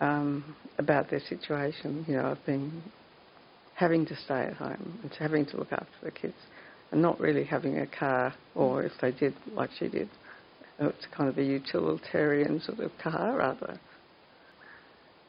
um, 0.00 0.56
about 0.78 1.10
their 1.10 1.20
situation, 1.20 2.04
you 2.06 2.14
know, 2.14 2.26
of 2.26 2.38
being 2.44 2.82
having 3.74 4.06
to 4.06 4.16
stay 4.24 4.42
at 4.42 4.54
home 4.54 4.98
and 5.02 5.12
having 5.18 5.44
to 5.46 5.56
look 5.58 5.70
after 5.70 5.86
the 6.02 6.10
kids 6.10 6.34
and 6.90 7.02
not 7.02 7.20
really 7.20 7.44
having 7.44 7.78
a 7.78 7.86
car, 7.86 8.34
or 8.54 8.82
if 8.82 8.92
they 9.00 9.12
did, 9.12 9.34
like 9.52 9.70
she 9.78 9.88
did, 9.88 10.08
it's 10.78 11.06
kind 11.14 11.28
of 11.28 11.38
a 11.38 11.42
utilitarian 11.42 12.60
sort 12.60 12.80
of 12.80 12.90
car 13.02 13.36
rather. 13.36 13.78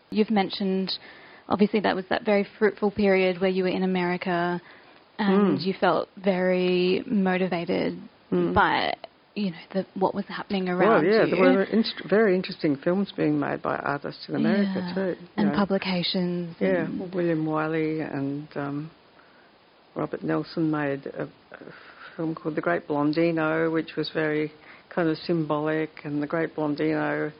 You've 0.09 0.31
mentioned, 0.31 0.91
obviously, 1.49 1.79
that 1.81 1.95
was 1.95 2.05
that 2.09 2.25
very 2.25 2.47
fruitful 2.57 2.91
period 2.91 3.41
where 3.41 3.49
you 3.49 3.63
were 3.63 3.69
in 3.69 3.83
America 3.83 4.61
and 5.19 5.57
mm. 5.57 5.65
you 5.65 5.73
felt 5.79 6.09
very 6.17 7.03
motivated 7.07 7.97
mm. 8.31 8.53
by 8.53 8.93
you 9.35 9.51
know 9.51 9.57
the, 9.73 9.85
what 9.93 10.15
was 10.15 10.25
happening 10.27 10.67
around 10.67 11.03
well, 11.03 11.13
yeah, 11.13 11.25
you. 11.25 11.35
there 11.35 11.41
were 11.41 11.63
inst- 11.63 12.01
very 12.09 12.35
interesting 12.35 12.75
films 12.83 13.11
being 13.15 13.39
made 13.39 13.61
by 13.61 13.75
artists 13.77 14.25
in 14.27 14.35
America 14.35 14.71
yeah. 14.75 14.93
too, 14.93 15.15
and 15.37 15.49
know. 15.49 15.55
publications. 15.55 16.55
Yeah, 16.59 16.85
and 16.85 17.13
William 17.13 17.45
Wiley 17.45 18.01
and 18.01 18.47
um, 18.55 18.91
Robert 19.95 20.23
Nelson 20.23 20.71
made 20.71 21.05
a, 21.07 21.23
a, 21.23 21.29
film 22.15 22.33
called 22.33 22.55
The 22.55 22.61
Great 22.61 22.87
Blondino, 22.87 23.71
which 23.71 23.95
was 23.95 24.09
very 24.11 24.51
kind 24.89 25.07
of 25.07 25.17
symbolic, 25.19 25.91
and 26.03 26.21
The 26.21 26.25
Great 26.25 26.55
Blondino 26.55 27.31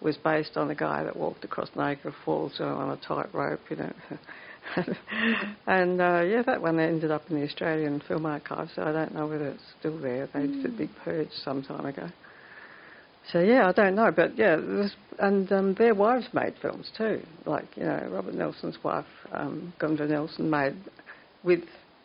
was 0.00 0.16
based 0.16 0.56
on 0.56 0.70
a 0.70 0.74
guy 0.74 1.02
that 1.02 1.16
walked 1.16 1.44
across 1.44 1.68
Niagara 1.74 2.14
Falls 2.24 2.60
on 2.60 2.90
a 2.90 2.96
tightrope, 2.96 3.60
you 3.70 3.76
know. 3.76 3.92
and 5.66 6.00
uh, 6.00 6.20
yeah, 6.20 6.42
that 6.46 6.60
one 6.60 6.78
ended 6.78 7.10
up 7.10 7.22
in 7.30 7.40
the 7.40 7.46
Australian 7.46 8.00
Film 8.06 8.26
Archive, 8.26 8.68
so 8.74 8.82
I 8.82 8.92
don't 8.92 9.14
know 9.14 9.26
whether 9.26 9.48
it's 9.48 9.62
still 9.78 9.98
there. 9.98 10.28
They 10.32 10.46
did 10.46 10.66
a 10.66 10.68
big 10.68 10.90
purge 11.04 11.30
some 11.44 11.62
time 11.62 11.86
ago. 11.86 12.08
So 13.32 13.40
yeah, 13.40 13.68
I 13.68 13.72
don't 13.72 13.94
know, 13.94 14.10
but 14.14 14.38
yeah, 14.38 14.56
and 15.18 15.52
um, 15.52 15.74
their 15.74 15.94
wives 15.94 16.26
made 16.32 16.54
films 16.62 16.90
too. 16.96 17.20
Like 17.44 17.66
you 17.76 17.84
know, 17.84 18.08
Robert 18.10 18.34
Nelson's 18.34 18.78
wife, 18.82 19.04
um, 19.32 19.72
Gunvor 19.78 20.08
Nelson, 20.08 20.48
made 20.48 20.76
with 21.44 21.60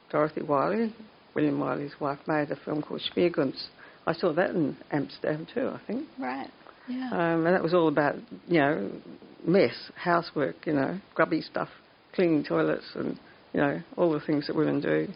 Dorothy 0.10 0.42
Wiley, 0.42 0.94
William 1.34 1.60
Wiley's 1.60 1.94
wife, 2.00 2.20
made 2.28 2.52
a 2.52 2.58
film 2.66 2.82
called 2.82 3.02
Schmeerguntz. 3.16 3.68
I 4.06 4.14
saw 4.14 4.34
that 4.34 4.50
in 4.50 4.76
Amsterdam 4.92 5.48
too, 5.54 5.70
I 5.70 5.80
think. 5.88 6.08
Right. 6.20 6.50
Yeah. 6.88 7.10
Um, 7.12 7.46
and 7.46 7.56
that 7.56 7.64
was 7.64 7.74
all 7.74 7.88
about 7.88 8.16
you 8.48 8.60
know 8.60 8.92
mess, 9.46 9.76
housework, 9.96 10.56
you 10.66 10.74
know, 10.74 11.00
grubby 11.16 11.42
stuff 11.42 11.70
cleaning 12.14 12.44
toilets 12.44 12.86
and 12.96 13.20
you 13.54 13.60
know 13.60 13.82
all 13.98 14.12
the 14.12 14.20
things 14.20 14.48
that 14.48 14.56
women 14.56 14.80
do 14.82 15.08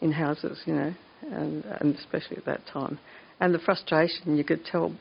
in 0.00 0.12
houses, 0.12 0.60
you 0.66 0.74
know, 0.74 0.94
and 1.30 1.64
and 1.64 1.96
especially 1.96 2.36
at 2.36 2.44
that 2.44 2.60
time, 2.72 2.98
and 3.40 3.54
the 3.54 3.58
frustration 3.58 4.36
you 4.36 4.44
could 4.44 4.64
tell 4.64 4.94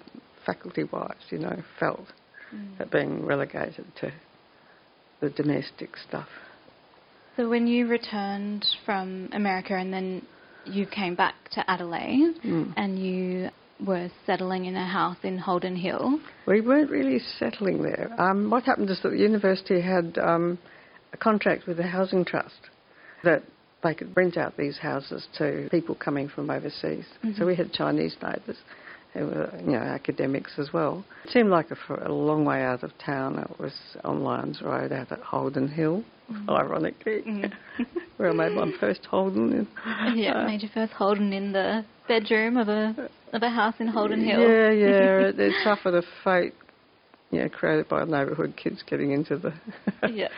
faculty 0.45 0.83
wives, 0.83 1.24
you 1.29 1.38
know, 1.38 1.62
felt 1.79 2.07
mm. 2.53 2.79
at 2.79 2.91
being 2.91 3.25
relegated 3.25 3.86
to 4.00 4.12
the 5.19 5.29
domestic 5.29 5.95
stuff. 5.98 6.27
So 7.38 7.50
when 7.50 7.67
you 7.67 7.88
returned 7.88 8.65
from 8.86 9.29
America 9.31 9.74
and 9.75 9.93
then 9.93 10.25
you 10.65 10.86
came 10.86 11.15
back 11.15 11.36
to 11.51 11.69
Adelaide 11.69 12.36
mm. 12.43 12.74
and 12.75 13.00
you 13.00 13.50
were 13.85 14.09
settling 14.25 14.65
in 14.65 14.75
a 14.75 14.85
house 14.85 15.17
in 15.23 15.38
Holden 15.38 15.75
Hill. 15.75 16.19
We 16.45 16.61
weren't 16.61 16.89
really 16.89 17.19
settling 17.39 17.81
there. 17.81 18.09
Um, 18.17 18.50
what 18.50 18.63
happened 18.63 18.89
is 18.89 19.01
that 19.01 19.09
the 19.09 19.17
university 19.17 19.81
had 19.81 20.17
um, 20.17 20.59
a 21.13 21.17
contract 21.17 21.67
with 21.67 21.77
the 21.77 21.88
Housing 21.88 22.25
Trust 22.25 22.69
that 23.23 23.43
they 23.83 23.93
could 23.93 24.15
rent 24.15 24.38
out 24.38 24.57
these 24.57 24.77
houses 24.77 25.27
to 25.38 25.67
people 25.71 25.95
coming 25.95 26.29
from 26.29 26.50
overseas. 26.50 27.05
Mm-hmm. 27.23 27.33
So 27.38 27.45
we 27.45 27.55
had 27.55 27.73
Chinese 27.73 28.15
neighbours 28.21 28.57
who 29.13 29.25
were, 29.25 29.50
you 29.59 29.71
know, 29.71 29.79
academics 29.79 30.53
as 30.57 30.71
well. 30.71 31.03
It 31.25 31.31
seemed 31.31 31.50
like 31.50 31.67
a, 31.71 32.07
a 32.07 32.11
long 32.11 32.45
way 32.45 32.61
out 32.61 32.83
of 32.83 32.91
town. 33.03 33.39
It 33.39 33.59
was 33.59 33.73
on 34.03 34.23
Lyons 34.23 34.61
Road 34.61 34.91
out 34.91 35.11
at 35.11 35.19
Holden 35.19 35.67
Hill, 35.67 36.03
mm-hmm. 36.31 36.50
ironically, 36.50 37.21
mm-hmm. 37.27 37.83
where 38.17 38.29
I 38.29 38.33
made 38.33 38.53
my 38.53 38.71
first 38.79 39.05
Holden. 39.05 39.51
In, 39.51 40.17
yeah, 40.17 40.43
uh, 40.43 40.45
made 40.45 40.61
your 40.61 40.71
first 40.73 40.93
Holden 40.93 41.33
in 41.33 41.51
the 41.51 41.83
bedroom 42.07 42.57
of 42.57 42.69
a 42.69 43.09
of 43.31 43.43
a 43.43 43.50
house 43.50 43.75
in 43.79 43.88
Holden 43.88 44.23
Hill. 44.23 44.39
Yeah, 44.41 44.71
yeah. 44.71 45.19
it, 45.27 45.39
it 45.39 45.53
suffered 45.63 45.95
a 45.95 46.03
fate, 46.23 46.53
Yeah, 47.31 47.47
created 47.47 47.88
by 47.89 48.03
neighbourhood 48.03 48.55
kids 48.55 48.83
getting 48.85 49.11
into 49.11 49.38
the 49.38 49.53
yeah 50.11 50.29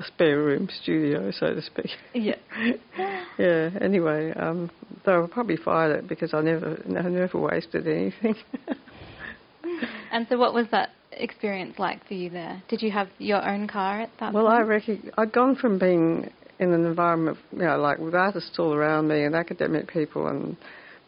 a 0.00 0.04
spare 0.04 0.38
room 0.38 0.68
studio, 0.82 1.30
so 1.30 1.54
to 1.54 1.62
speak. 1.62 1.90
Yeah. 2.14 2.36
yeah. 3.38 3.70
Anyway, 3.80 4.32
um, 4.32 4.70
they 5.04 5.12
probably 5.30 5.56
fired 5.56 5.98
it 5.98 6.08
because 6.08 6.32
I 6.32 6.40
never, 6.40 6.82
I 6.88 7.02
never 7.02 7.38
wasted 7.38 7.86
anything. 7.86 8.34
and 10.10 10.26
so, 10.28 10.38
what 10.38 10.54
was 10.54 10.66
that 10.70 10.90
experience 11.12 11.78
like 11.78 12.06
for 12.06 12.14
you 12.14 12.30
there? 12.30 12.62
Did 12.68 12.82
you 12.82 12.90
have 12.90 13.08
your 13.18 13.46
own 13.46 13.68
car 13.68 14.00
at 14.00 14.10
that 14.20 14.32
well, 14.32 14.46
point? 14.46 14.56
I 14.56 14.62
reckon 14.62 15.10
I'd 15.18 15.32
gone 15.32 15.56
from 15.56 15.78
being 15.78 16.30
in 16.58 16.72
an 16.72 16.84
environment, 16.86 17.38
you 17.52 17.58
know, 17.58 17.78
like 17.78 17.98
with 17.98 18.14
artists 18.14 18.58
all 18.58 18.74
around 18.74 19.08
me 19.08 19.24
and 19.24 19.34
academic 19.34 19.88
people 19.88 20.28
and 20.28 20.56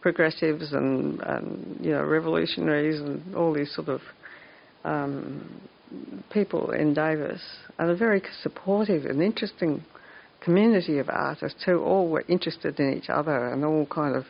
progressives 0.02 0.73
and, 0.73 1.21
and 1.21 1.78
you 1.80 1.92
know, 1.92 2.04
revolutionaries 2.04 3.00
and 3.00 3.35
all 3.35 3.54
these 3.54 3.73
sort 3.75 3.88
of 3.88 4.00
um, 4.85 5.61
people 6.30 6.73
in 6.73 6.92
Davis 6.92 7.40
and 7.78 7.90
a 7.90 7.97
very 7.97 8.23
supportive 8.42 9.06
and 9.06 9.23
interesting 9.23 9.82
community 10.40 10.99
of 10.99 11.09
artists 11.09 11.62
who 11.64 11.80
all 11.80 12.09
were 12.09 12.25
interested 12.28 12.78
in 12.80 12.94
each 12.94 13.09
other 13.09 13.49
and 13.49 13.64
all 13.64 13.87
kind 13.87 14.16
of 14.16 14.25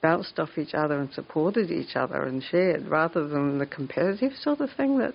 bounced 0.00 0.38
off 0.38 0.50
each 0.56 0.74
other 0.74 0.98
and 0.98 1.12
supported 1.12 1.70
each 1.70 1.94
other 1.94 2.24
and 2.24 2.42
shared 2.50 2.88
rather 2.88 3.28
than 3.28 3.58
the 3.58 3.66
competitive 3.66 4.32
sort 4.40 4.60
of 4.60 4.70
thing 4.76 4.98
that 4.98 5.14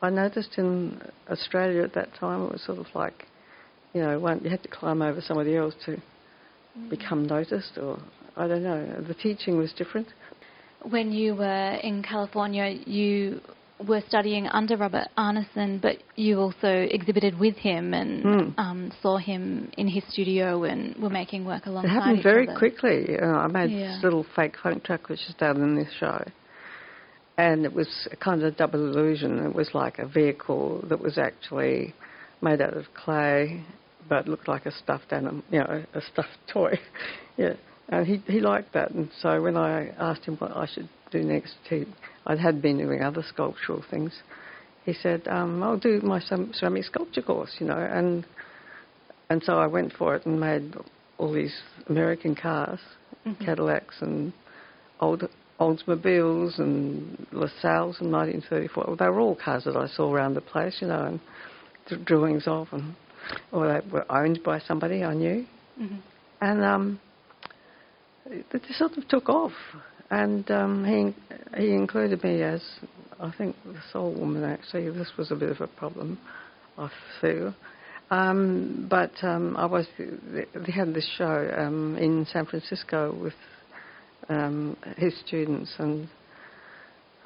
I 0.00 0.08
noticed 0.08 0.56
in 0.56 1.00
Australia 1.28 1.82
at 1.82 1.94
that 1.94 2.14
time. 2.14 2.44
It 2.46 2.52
was 2.52 2.62
sort 2.62 2.78
of 2.78 2.86
like, 2.94 3.26
you 3.92 4.00
know, 4.00 4.18
one, 4.18 4.40
you 4.42 4.48
had 4.48 4.62
to 4.62 4.68
climb 4.68 5.02
over 5.02 5.20
somebody 5.20 5.56
else 5.56 5.74
to 5.84 6.00
mm. 6.78 6.90
become 6.90 7.26
noticed, 7.26 7.78
or 7.78 7.98
I 8.36 8.46
don't 8.46 8.62
know. 8.62 9.04
The 9.06 9.14
teaching 9.14 9.56
was 9.56 9.72
different. 9.72 10.08
When 10.82 11.12
you 11.12 11.34
were 11.34 11.78
in 11.82 12.02
California, 12.02 12.68
you 12.86 13.40
were 13.86 14.02
studying 14.08 14.46
under 14.48 14.76
Robert 14.76 15.08
Arneson, 15.16 15.80
but 15.80 15.98
you 16.16 16.38
also 16.38 16.68
exhibited 16.68 17.38
with 17.38 17.56
him 17.56 17.94
and 17.94 18.24
mm. 18.24 18.58
um, 18.58 18.92
saw 19.02 19.16
him 19.16 19.70
in 19.76 19.88
his 19.88 20.04
studio 20.10 20.64
and 20.64 20.96
were 20.96 21.10
making 21.10 21.44
work 21.44 21.66
alongside. 21.66 21.90
It 21.90 21.94
happened 21.94 22.22
very 22.22 22.48
other. 22.48 22.58
quickly. 22.58 23.18
Uh, 23.20 23.26
I 23.26 23.46
made 23.46 23.70
yeah. 23.70 23.94
this 23.94 24.02
little 24.02 24.26
fake 24.36 24.56
funk 24.62 24.84
truck 24.84 25.08
which 25.08 25.20
is 25.28 25.34
done 25.38 25.62
in 25.62 25.76
this 25.76 25.92
show, 25.98 26.22
and 27.38 27.64
it 27.64 27.72
was 27.72 27.88
a 28.12 28.16
kind 28.16 28.42
of 28.42 28.52
a 28.52 28.56
double 28.56 28.80
illusion. 28.80 29.44
It 29.46 29.54
was 29.54 29.70
like 29.74 29.98
a 29.98 30.06
vehicle 30.06 30.84
that 30.88 31.00
was 31.00 31.18
actually 31.18 31.94
made 32.42 32.60
out 32.60 32.76
of 32.76 32.84
clay, 32.94 33.64
but 34.10 34.28
looked 34.28 34.48
like 34.48 34.66
a 34.66 34.72
stuffed 34.72 35.12
animal, 35.12 35.42
you 35.50 35.60
know, 35.60 35.84
a 35.94 36.00
stuffed 36.02 36.36
toy. 36.52 36.78
yeah, 37.38 37.54
and 37.88 38.06
he 38.06 38.16
he 38.26 38.40
liked 38.40 38.74
that, 38.74 38.90
and 38.90 39.08
so 39.22 39.40
when 39.40 39.56
I 39.56 39.88
asked 39.98 40.24
him 40.26 40.36
what 40.36 40.54
I 40.54 40.66
should 40.66 40.90
do 41.10 41.22
next, 41.22 41.54
he 41.70 41.86
I 42.26 42.36
had 42.36 42.60
been 42.60 42.76
doing 42.76 43.02
other 43.02 43.24
sculptural 43.26 43.82
things. 43.90 44.12
He 44.84 44.92
said, 44.92 45.26
um, 45.28 45.62
"I'll 45.62 45.78
do 45.78 46.00
my 46.02 46.20
ceramic 46.20 46.84
sculpture 46.84 47.22
course," 47.22 47.56
you 47.60 47.66
know, 47.66 47.78
and 47.78 48.26
and 49.30 49.42
so 49.42 49.58
I 49.58 49.66
went 49.66 49.92
for 49.92 50.16
it 50.16 50.26
and 50.26 50.38
made 50.38 50.74
all 51.16 51.32
these 51.32 51.56
American 51.88 52.34
cars, 52.34 52.80
mm-hmm. 53.24 53.42
Cadillacs 53.44 53.96
and 54.00 54.32
old 55.00 55.28
Oldsmobiles 55.60 56.58
and 56.58 57.26
LaSalle's 57.32 58.00
in 58.00 58.10
1934. 58.10 58.96
They 58.98 59.08
were 59.08 59.20
all 59.20 59.36
cars 59.36 59.64
that 59.64 59.76
I 59.76 59.86
saw 59.88 60.10
around 60.10 60.34
the 60.34 60.40
place, 60.40 60.78
you 60.80 60.88
know, 60.88 61.04
and 61.04 62.06
drawings 62.06 62.44
of, 62.46 62.68
and 62.72 62.94
or 63.52 63.68
they 63.68 63.90
were 63.90 64.10
owned 64.10 64.42
by 64.42 64.60
somebody 64.60 65.04
I 65.04 65.14
knew, 65.14 65.46
mm-hmm. 65.80 65.96
and 66.40 66.64
um, 66.64 67.00
it, 68.26 68.62
sort 68.76 68.96
of 68.96 69.08
took 69.08 69.28
off 69.28 69.52
and 70.10 70.50
um, 70.50 70.84
he 70.84 71.60
he 71.60 71.72
included 71.72 72.22
me 72.22 72.42
as 72.42 72.62
I 73.20 73.32
think 73.36 73.56
the 73.64 73.80
sole 73.92 74.12
woman. 74.12 74.44
Actually, 74.44 74.90
this 74.90 75.12
was 75.16 75.30
a 75.30 75.36
bit 75.36 75.50
of 75.50 75.60
a 75.60 75.66
problem, 75.66 76.18
I 76.78 76.90
feel. 77.20 77.54
Um, 78.10 78.88
but 78.90 79.12
um, 79.22 79.56
I 79.56 79.66
was 79.66 79.86
they 79.98 80.72
had 80.72 80.94
this 80.94 81.08
show 81.16 81.52
um, 81.56 81.96
in 81.96 82.26
San 82.32 82.46
Francisco 82.46 83.16
with 83.20 83.34
um, 84.28 84.76
his 84.96 85.14
students, 85.26 85.72
and 85.78 86.08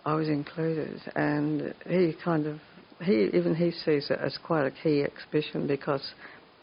I 0.05 0.15
was 0.15 0.29
included. 0.29 1.01
And 1.17 1.75
he 1.89 2.15
kind 2.23 2.47
of 2.47 2.61
he 3.03 3.31
even 3.33 3.55
he 3.55 3.71
sees 3.71 4.11
it 4.11 4.19
as 4.21 4.39
quite 4.45 4.67
a 4.67 4.71
key 4.71 5.03
exhibition 5.03 5.67
because 5.67 6.13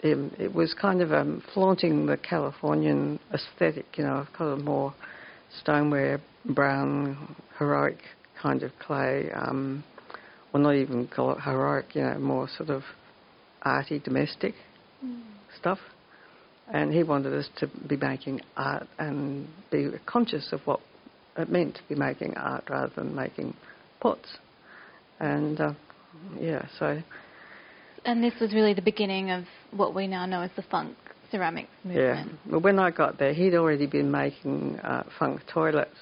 um, 0.04 0.32
it 0.40 0.54
was 0.54 0.74
kind 0.74 1.02
of 1.02 1.12
um, 1.12 1.44
flaunting 1.54 2.06
the 2.06 2.18
Californian 2.18 3.20
aesthetic, 3.34 3.86
you 3.98 4.04
know, 4.04 4.26
kind 4.36 4.52
of 4.52 4.64
more 4.64 4.94
stoneware, 5.62 6.20
brown, 6.46 7.36
heroic 7.60 7.98
kind 8.42 8.64
of 8.64 8.72
clay, 8.80 9.30
um, 9.32 9.84
well, 10.52 10.64
not 10.64 10.76
even 10.76 11.08
call 11.08 11.34
it 11.34 11.42
heroic, 11.42 11.94
you 11.94 12.02
know, 12.02 12.18
more 12.18 12.50
sort 12.58 12.70
of 12.70 12.84
arty, 13.62 14.00
domestic 14.00 14.54
mm. 15.06 15.22
stuff. 15.58 15.80
And 16.74 16.94
he 16.94 17.04
wanted 17.04 17.34
us 17.34 17.50
to 17.58 17.70
be 17.88 17.98
making 17.98 18.42
art 18.56 18.88
and 18.98 19.48
be 19.72 19.90
conscious 20.06 20.50
of 20.52 20.62
what 20.62 20.80
it 21.38 21.50
meant 21.50 21.76
to 21.76 21.82
be 21.88 21.96
making 21.96 22.36
art 22.38 22.64
rather 22.70 22.92
than 22.96 23.14
making 23.14 23.56
pots. 24.00 24.38
And 25.20 25.60
uh, 25.60 25.74
yeah, 26.40 26.66
so. 26.80 27.02
And 28.06 28.24
this 28.24 28.34
was 28.40 28.54
really 28.54 28.74
the 28.74 28.82
beginning 28.82 29.32
of 29.32 29.46
what 29.72 29.94
we 29.94 30.08
now 30.08 30.26
know 30.26 30.42
as 30.42 30.52
the 30.56 30.64
funk 30.64 30.98
ceramics 31.30 31.70
movement. 31.84 32.32
Yeah, 32.32 32.52
well, 32.52 32.62
when 32.62 32.80
I 32.80 32.92
got 32.92 33.20
there, 33.20 33.34
he'd 33.34 33.56
already 33.56 33.86
been 33.86 34.12
making 34.12 34.80
uh, 34.80 35.04
funk 35.20 35.42
toilets, 35.52 35.98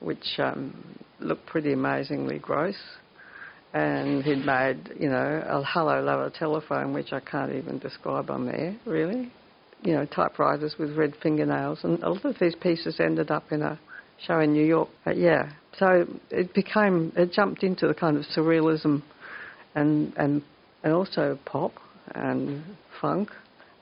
which 0.00 0.38
um, 0.38 0.98
looked 1.20 1.46
pretty 1.46 1.72
amazingly 1.72 2.38
gross 2.38 2.76
and 3.74 4.22
he'd 4.24 4.44
made, 4.46 4.90
you 4.98 5.08
know, 5.08 5.44
a 5.46 5.62
hello 5.62 6.02
lover 6.02 6.30
telephone, 6.30 6.92
which 6.92 7.12
I 7.12 7.20
can't 7.20 7.52
even 7.52 7.78
describe 7.78 8.30
on 8.30 8.46
there, 8.46 8.76
really. 8.86 9.30
You 9.82 9.94
know, 9.94 10.06
typewriters 10.06 10.74
with 10.78 10.96
red 10.96 11.14
fingernails, 11.22 11.80
and 11.84 12.02
a 12.02 12.10
lot 12.10 12.24
of 12.24 12.36
these 12.40 12.54
pieces 12.56 12.98
ended 12.98 13.30
up 13.30 13.52
in 13.52 13.62
a 13.62 13.78
show 14.26 14.40
in 14.40 14.52
New 14.52 14.64
York. 14.64 14.88
But 15.04 15.18
yeah, 15.18 15.52
so 15.78 16.06
it 16.30 16.52
became, 16.54 17.12
it 17.16 17.32
jumped 17.32 17.62
into 17.62 17.86
the 17.86 17.94
kind 17.94 18.16
of 18.16 18.24
surrealism 18.36 19.02
and 19.74 20.12
and 20.16 20.42
and 20.82 20.92
also 20.92 21.38
pop 21.44 21.72
and 22.14 22.62
funk, 23.00 23.30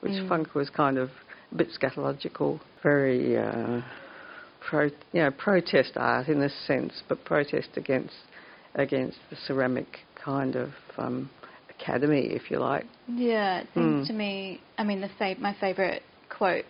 which 0.01 0.13
mm. 0.13 0.27
funk 0.29 0.53
was 0.53 0.69
kind 0.69 0.97
of 0.97 1.09
a 1.51 1.55
bit 1.55 1.69
scatological, 1.79 2.59
very. 2.83 3.37
Uh, 3.37 3.81
pro, 4.67 4.85
you 5.13 5.21
know, 5.21 5.31
protest 5.31 5.93
art 5.95 6.27
in 6.27 6.41
a 6.41 6.49
sense, 6.49 7.01
but 7.07 7.23
protest 7.25 7.69
against 7.75 8.15
against 8.75 9.17
the 9.29 9.35
ceramic 9.47 9.87
kind 10.23 10.55
of 10.55 10.69
um, 10.97 11.29
academy, 11.69 12.27
if 12.27 12.51
you 12.51 12.59
like. 12.59 12.85
Yeah, 13.07 13.59
it 13.59 13.67
seems 13.73 14.05
mm. 14.05 14.07
to 14.07 14.13
me. 14.13 14.61
I 14.77 14.83
mean, 14.83 15.01
the 15.01 15.09
fa- 15.17 15.35
my 15.39 15.55
favourite 15.59 16.01
quote, 16.29 16.65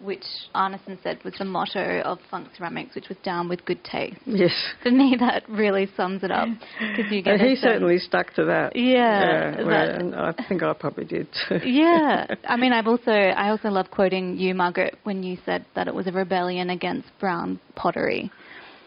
which 0.00 0.24
Arneson 0.54 1.02
said 1.02 1.22
was 1.24 1.34
the 1.38 1.44
motto 1.44 2.00
of 2.00 2.18
funk 2.30 2.48
ceramics, 2.56 2.94
which 2.94 3.08
was 3.08 3.18
"down 3.24 3.48
with 3.48 3.64
good 3.64 3.82
taste." 3.84 4.18
Yes. 4.26 4.52
For 4.82 4.90
me, 4.90 5.16
that 5.18 5.48
really 5.48 5.88
sums 5.96 6.22
it 6.22 6.30
up 6.30 6.48
because 6.78 7.10
you 7.10 7.22
get. 7.22 7.40
And 7.40 7.48
he 7.48 7.56
certainly 7.56 7.98
stuck 7.98 8.32
to 8.34 8.44
that. 8.46 8.76
Yeah, 8.76 9.56
yeah 9.56 9.62
well, 9.64 9.90
and 9.90 10.14
I 10.14 10.34
think 10.48 10.62
I 10.62 10.72
probably 10.72 11.04
did 11.04 11.28
too. 11.48 11.58
yeah, 11.64 12.26
I 12.48 12.56
mean, 12.56 12.72
I've 12.72 12.86
also 12.86 13.12
I 13.12 13.50
also 13.50 13.68
love 13.68 13.90
quoting 13.90 14.36
you, 14.36 14.54
Margaret, 14.54 14.98
when 15.04 15.22
you 15.22 15.38
said 15.44 15.64
that 15.74 15.88
it 15.88 15.94
was 15.94 16.06
a 16.06 16.12
rebellion 16.12 16.70
against 16.70 17.08
brown 17.18 17.60
pottery. 17.74 18.30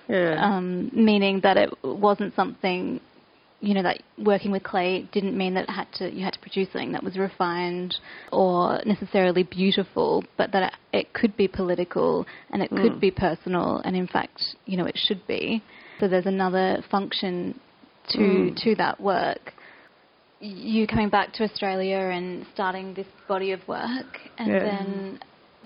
Yeah. 0.07 0.35
Um, 0.43 0.91
meaning 0.93 1.39
that 1.43 1.57
it 1.57 1.69
wasn't 1.83 2.35
something, 2.35 2.99
you 3.61 3.73
know, 3.75 3.83
that 3.83 4.01
working 4.17 4.51
with 4.51 4.63
clay 4.63 5.07
didn't 5.11 5.37
mean 5.37 5.53
that 5.53 5.63
it 5.63 5.69
had 5.69 5.87
to 5.93 6.11
you 6.11 6.23
had 6.23 6.33
to 6.33 6.39
produce 6.39 6.67
something 6.71 6.91
that 6.93 7.03
was 7.03 7.17
refined 7.17 7.95
or 8.31 8.81
necessarily 8.85 9.43
beautiful, 9.43 10.23
but 10.37 10.51
that 10.51 10.73
it, 10.91 10.97
it 10.97 11.13
could 11.13 11.37
be 11.37 11.47
political 11.47 12.25
and 12.51 12.61
it 12.61 12.71
mm. 12.71 12.81
could 12.81 12.99
be 12.99 13.11
personal, 13.11 13.77
and 13.85 13.95
in 13.95 14.07
fact, 14.07 14.41
you 14.65 14.77
know, 14.77 14.85
it 14.85 14.97
should 14.97 15.25
be. 15.27 15.63
So 15.99 16.07
there's 16.07 16.25
another 16.25 16.83
function 16.89 17.59
to 18.09 18.17
mm. 18.17 18.63
to 18.63 18.75
that 18.75 18.99
work 18.99 19.53
you 20.41 20.87
coming 20.87 21.09
back 21.09 21.33
to 21.33 21.43
Australia 21.43 21.97
and 21.97 22.45
starting 22.53 22.93
this 22.95 23.05
body 23.27 23.51
of 23.51 23.65
work, 23.67 24.17
and 24.37 24.51
yeah. 24.51 24.59
then 24.59 25.19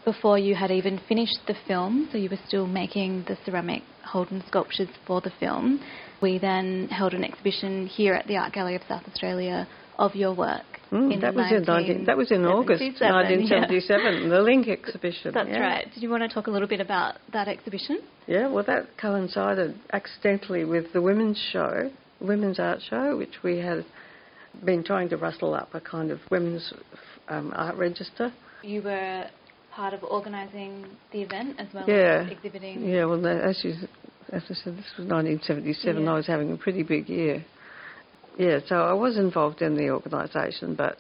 before 0.06 0.38
you 0.38 0.56
had 0.56 0.72
even 0.72 1.00
finished 1.10 1.40
the 1.48 1.56
film, 1.68 2.08
so 2.12 2.18
you 2.18 2.30
were 2.30 2.40
still 2.48 2.68
making 2.68 3.26
the 3.28 3.38
ceramic 3.44 3.82
Holden 4.06 4.44
sculptures 4.48 4.88
for 5.06 5.20
the 5.20 5.32
film. 5.40 5.82
We 6.22 6.38
then 6.38 6.88
held 6.90 7.14
an 7.14 7.24
exhibition 7.24 7.88
here 7.88 8.14
at 8.14 8.28
the 8.28 8.38
Art 8.38 8.54
Gallery 8.54 8.76
of 8.76 8.84
South 8.88 9.04
Australia 9.08 9.68
of 9.98 10.16
your 10.16 10.34
work. 10.34 10.64
Mm, 10.92 11.20
that, 11.22 11.34
was 11.34 11.52
in 11.52 11.64
19, 11.64 12.06
that 12.06 12.16
was 12.16 12.32
in 12.32 12.46
August 12.46 12.82
1977, 12.82 14.24
yeah. 14.24 14.30
the 14.30 14.42
Link 14.42 14.68
exhibition. 14.68 15.32
That's 15.34 15.50
yeah. 15.50 15.60
right. 15.60 15.94
Did 15.94 16.04
you 16.04 16.10
want 16.10 16.22
to 16.22 16.30
talk 16.30 16.48
a 16.48 16.52
little 16.52 16.68
bit 16.68 16.80
about 16.80 17.16
that 17.34 17.48
exhibition? 17.48 18.02
Yeah, 18.28 18.48
well, 18.48 18.64
that 18.66 18.98
coincided 18.98 19.76
accidentally 19.92 20.64
with 20.64 20.94
the 20.94 21.02
women's 21.02 21.44
show, 21.52 21.92
women's 22.22 22.60
art 22.60 22.80
show, 22.88 23.18
which 23.18 23.44
we 23.44 23.58
had 23.58 23.84
been 24.64 24.84
trying 24.84 25.10
to 25.10 25.18
rustle 25.18 25.54
up 25.56 25.74
a 25.74 25.82
kind 25.82 26.12
of 26.12 26.20
women's 26.30 26.72
um, 27.28 27.52
art 27.56 27.76
register. 27.76 28.32
You 28.64 28.84
were 28.84 29.26
part 29.76 29.94
of 29.94 30.04
organising 30.04 30.86
the 31.12 31.22
event 31.22 31.60
as 31.60 31.68
well 31.74 31.84
yeah. 31.88 32.24
as 32.26 32.32
exhibiting? 32.32 32.88
Yeah, 32.88 33.06
well, 33.06 33.26
as, 33.28 33.62
you, 33.64 33.74
as 34.32 34.44
I 34.50 34.54
said, 34.54 34.78
this 34.78 34.92
was 34.98 35.08
1977. 35.08 36.04
Yeah. 36.04 36.12
I 36.12 36.14
was 36.14 36.28
having 36.28 36.52
a 36.52 36.58
pretty 36.58 36.84
big 36.84 37.10
year. 37.10 37.46
Yeah, 38.40 38.60
so 38.68 38.76
I 38.76 38.94
was 38.94 39.18
involved 39.18 39.62
in 39.62 39.76
the 39.76 39.90
organisation, 39.90 40.76
but 40.76 40.98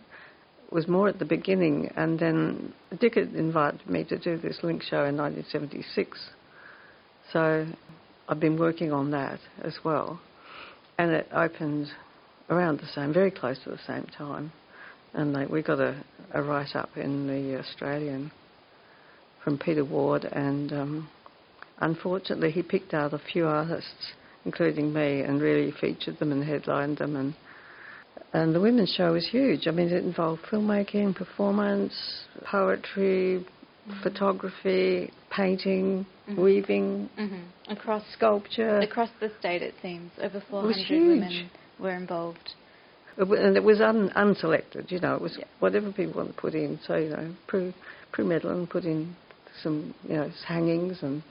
was 0.71 0.87
more 0.87 1.07
at 1.07 1.19
the 1.19 1.25
beginning. 1.25 1.91
And 1.95 2.19
then 2.19 2.73
Dick 2.99 3.15
had 3.15 3.33
invited 3.33 3.87
me 3.89 4.03
to 4.05 4.17
do 4.17 4.37
this 4.37 4.59
link 4.63 4.83
show 4.83 5.05
in 5.05 5.17
1976. 5.17 6.19
So 7.31 7.65
I've 8.27 8.39
been 8.39 8.57
working 8.57 8.91
on 8.91 9.11
that 9.11 9.39
as 9.63 9.75
well. 9.83 10.19
And 10.97 11.11
it 11.11 11.27
opened 11.33 11.87
around 12.49 12.79
the 12.79 12.87
same, 12.93 13.13
very 13.13 13.31
close 13.31 13.57
to 13.63 13.69
the 13.69 13.79
same 13.87 14.07
time. 14.17 14.51
And 15.13 15.33
like, 15.33 15.49
we 15.49 15.61
got 15.61 15.79
a, 15.79 16.03
a 16.33 16.41
write 16.41 16.75
up 16.75 16.89
in 16.95 17.27
the 17.27 17.59
Australian 17.59 18.31
from 19.45 19.57
Peter 19.59 19.85
Ward, 19.85 20.25
and 20.25 20.73
um, 20.73 21.09
unfortunately, 21.79 22.51
he 22.51 22.63
picked 22.63 22.93
out 22.93 23.13
a 23.13 23.21
few 23.31 23.45
artists, 23.45 24.11
including 24.43 24.91
me, 24.91 25.21
and 25.21 25.39
really 25.39 25.71
featured 25.79 26.19
them 26.19 26.33
and 26.33 26.43
headlined 26.43 26.97
them. 26.97 27.15
And 27.15 27.35
and 28.33 28.53
the 28.53 28.59
women's 28.59 28.93
show 28.93 29.13
was 29.13 29.25
huge. 29.29 29.67
I 29.67 29.71
mean, 29.71 29.87
it 29.87 30.03
involved 30.03 30.41
filmmaking, 30.51 31.15
performance, 31.15 31.93
poetry, 32.43 33.45
mm-hmm. 33.87 34.03
photography, 34.03 35.11
painting, 35.29 36.05
mm-hmm. 36.27 36.41
weaving, 36.41 37.09
mm-hmm. 37.17 37.71
across 37.71 38.03
sculpture. 38.11 38.79
Across 38.79 39.11
the 39.21 39.31
state, 39.39 39.61
it 39.61 39.75
seems 39.81 40.11
over 40.21 40.43
400 40.49 40.89
women 40.89 41.49
were 41.79 41.95
involved. 41.95 42.55
And 43.17 43.55
it 43.55 43.63
was 43.63 43.79
un- 43.79 44.11
unselected, 44.17 44.91
you 44.91 44.99
know. 44.99 45.15
It 45.15 45.21
was 45.21 45.37
yeah. 45.39 45.45
whatever 45.59 45.93
people 45.93 46.15
want 46.15 46.35
to 46.35 46.41
put 46.41 46.55
in. 46.55 46.77
So 46.85 46.97
you 46.97 47.09
know, 47.09 47.33
Prue, 47.47 47.73
Prue 48.11 48.25
Medlin 48.25 48.67
put 48.67 48.83
in 48.83 49.15
some 49.61 49.93
you 50.03 50.15
know 50.15 50.29
hangings 50.47 50.97
and 51.01 51.23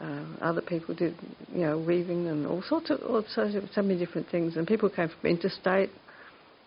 uh, 0.00 0.24
other 0.40 0.62
people 0.62 0.94
did 0.94 1.14
you 1.52 1.60
know 1.60 1.78
weaving 1.78 2.28
and 2.28 2.46
all 2.46 2.62
sorts 2.62 2.90
of 2.90 3.00
all 3.02 3.24
sorts 3.28 3.54
of 3.54 3.64
so 3.74 3.82
many 3.82 3.98
different 3.98 4.28
things 4.28 4.56
and 4.56 4.66
people 4.66 4.88
came 4.88 5.08
from 5.08 5.30
interstate 5.30 5.90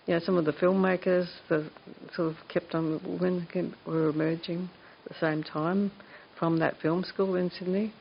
you 0.05 0.13
know 0.13 0.19
some 0.19 0.37
of 0.37 0.45
the 0.45 0.53
filmmakers 0.53 1.27
that 1.49 1.69
sort 2.15 2.29
of 2.29 2.35
kept 2.47 2.75
on 2.75 3.01
women 3.19 3.75
were 3.85 4.09
emerging 4.09 4.69
at 5.05 5.11
the 5.11 5.19
same 5.19 5.43
time 5.43 5.91
from 6.37 6.59
that 6.59 6.75
film 6.81 7.03
school 7.03 7.35
in 7.35 7.49
Sydney 7.51 7.93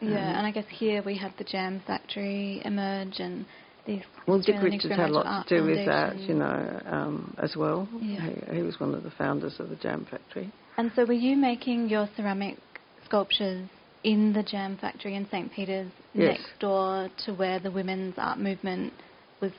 yeah 0.00 0.08
um, 0.08 0.36
and 0.36 0.46
I 0.46 0.50
guess 0.50 0.66
here 0.68 1.02
we 1.04 1.16
had 1.16 1.32
the 1.38 1.44
Jam 1.44 1.82
Factory 1.86 2.60
emerge 2.64 3.18
and 3.18 3.46
the 3.86 4.02
well, 4.26 4.40
Dick 4.40 4.56
Richards 4.60 4.88
had 4.88 5.10
a 5.10 5.12
lot 5.12 5.46
to 5.46 5.58
do 5.58 5.64
with 5.64 5.86
that, 5.86 6.18
you 6.18 6.34
know, 6.34 6.80
um, 6.86 7.34
as 7.38 7.54
well. 7.56 7.88
Yeah. 8.00 8.30
He, 8.50 8.56
he 8.56 8.62
was 8.62 8.80
one 8.80 8.94
of 8.94 9.04
the 9.04 9.12
founders 9.12 9.54
of 9.60 9.68
the 9.68 9.76
Jam 9.76 10.06
Factory. 10.10 10.52
And 10.76 10.90
so, 10.94 11.04
were 11.06 11.12
you 11.12 11.36
making 11.36 11.88
your 11.88 12.08
ceramic 12.16 12.58
sculptures 13.04 13.68
in 14.04 14.32
the 14.32 14.42
Jam 14.42 14.76
Factory 14.78 15.14
in 15.14 15.26
St. 15.30 15.50
Peter's, 15.52 15.90
yes. 16.12 16.38
next 16.38 16.60
door 16.60 17.08
to 17.24 17.34
where 17.34 17.58
the 17.58 17.70
women's 17.70 18.14
art 18.18 18.38
movement 18.38 18.92
was 19.40 19.52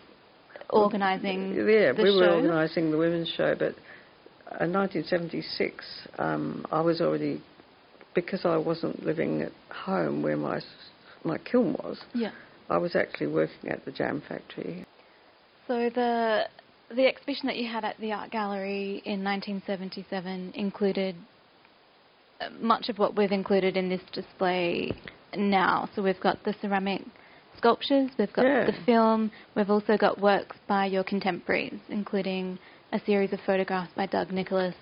organising? 0.70 1.56
Well, 1.56 1.68
yeah, 1.68 1.92
we 1.92 2.16
were 2.16 2.30
organising 2.30 2.92
the 2.92 2.98
women's 2.98 3.30
show, 3.30 3.56
but 3.58 3.76
in 4.62 4.72
1976, 4.74 5.86
um, 6.20 6.66
I 6.72 6.82
was 6.82 7.02
already 7.02 7.42
because 8.14 8.46
I 8.46 8.58
wasn't 8.58 9.04
living 9.04 9.42
at 9.42 9.52
home 9.70 10.24
where 10.24 10.38
my 10.38 10.60
my 11.24 11.38
kiln 11.38 11.74
was. 11.74 12.00
Yeah. 12.14 12.32
I 12.70 12.78
was 12.78 12.96
actually 12.96 13.28
working 13.28 13.70
at 13.70 13.86
the 13.86 13.92
Jam 13.92 14.22
Factory. 14.28 14.86
So 15.68 15.90
the 15.90 16.48
the 16.90 17.06
exhibition 17.06 17.48
that 17.48 17.58
you 17.58 17.68
had 17.68 17.84
at 17.84 17.98
the 18.00 18.12
art 18.12 18.32
gallery 18.32 19.02
in 19.06 19.24
1977 19.24 20.54
included 20.56 21.16
uh, 22.40 22.50
much 22.60 22.90
of 22.90 22.98
what 22.98 23.16
we've 23.16 23.32
included 23.32 23.76
in 23.76 23.90
this 23.90 24.02
display 24.14 24.92
now. 25.36 25.90
So 25.96 26.02
we've 26.02 26.20
got 26.20 26.44
the 26.44 26.56
ceramic 26.62 27.02
sculptures, 27.58 28.12
we've 28.18 28.32
got 28.34 28.46
yeah. 28.46 28.66
the 28.66 28.78
film, 28.86 29.32
we've 29.56 29.70
also 29.70 29.98
got 29.98 30.22
works 30.22 30.56
by 30.68 30.86
your 30.86 31.04
contemporaries, 31.04 31.80
including 31.90 32.60
a 32.94 33.00
series 33.06 33.34
of 33.34 33.40
photographs 33.46 33.92
by 33.96 34.06
Doug 34.06 34.32
Nicholas 34.32 34.76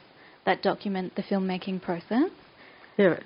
that 0.46 0.62
document 0.62 1.16
the 1.16 1.24
filmmaking 1.24 1.82
process. 1.82 2.30
Yeah, 2.98 3.20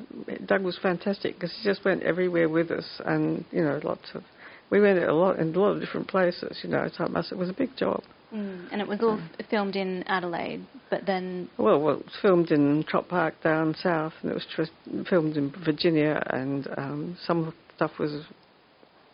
Doug 0.45 0.63
was 0.63 0.79
fantastic 0.81 1.35
because 1.35 1.53
he 1.55 1.63
just 1.63 1.85
went 1.85 2.01
everywhere 2.03 2.49
with 2.49 2.71
us, 2.71 2.85
and 3.05 3.45
you 3.51 3.63
know, 3.63 3.79
lots 3.83 4.09
of. 4.15 4.23
We 4.69 4.81
went 4.81 4.99
a 4.99 5.13
lot 5.13 5.39
in 5.39 5.55
a 5.55 5.59
lot 5.59 5.71
of 5.71 5.81
different 5.81 6.07
places, 6.07 6.59
you 6.63 6.69
know. 6.69 6.89
So 6.95 7.05
it, 7.05 7.11
must, 7.11 7.31
it 7.31 7.37
was 7.37 7.49
a 7.49 7.53
big 7.53 7.75
job. 7.75 8.03
Mm, 8.33 8.67
and 8.71 8.81
it 8.81 8.87
was 8.87 8.99
all 9.01 9.19
filmed 9.49 9.75
in 9.75 10.03
Adelaide, 10.03 10.63
but 10.91 11.07
then. 11.07 11.49
Well, 11.57 11.81
well, 11.81 11.95
it 11.95 12.05
was 12.05 12.15
filmed 12.21 12.51
in 12.51 12.83
Trop 12.87 13.07
Park 13.07 13.33
down 13.43 13.75
south, 13.81 14.13
and 14.21 14.31
it 14.31 14.35
was 14.35 14.45
tr- 14.53 15.03
filmed 15.09 15.35
in 15.35 15.51
Virginia, 15.65 16.21
and 16.27 16.67
um, 16.77 17.17
some 17.25 17.53
stuff 17.75 17.91
was 17.97 18.23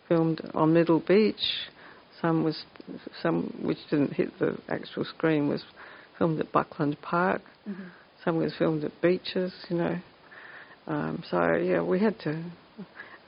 filmed 0.09 0.41
on 0.53 0.73
Middle 0.73 0.99
Beach, 0.99 1.69
some 2.21 2.43
was 2.43 2.63
some 3.21 3.43
which 3.61 3.77
didn't 3.89 4.13
hit 4.13 4.37
the 4.39 4.57
actual 4.69 5.05
screen 5.05 5.47
was 5.47 5.63
filmed 6.17 6.39
at 6.39 6.51
Buckland 6.51 6.97
Park. 7.01 7.41
Mm-hmm. 7.67 7.83
Some 8.23 8.37
was 8.37 8.53
filmed 8.57 8.83
at 8.83 8.99
beaches, 9.01 9.53
you 9.69 9.77
know. 9.77 9.99
Um, 10.87 11.23
so 11.29 11.55
yeah, 11.55 11.81
we 11.81 11.99
had 11.99 12.19
to. 12.21 12.43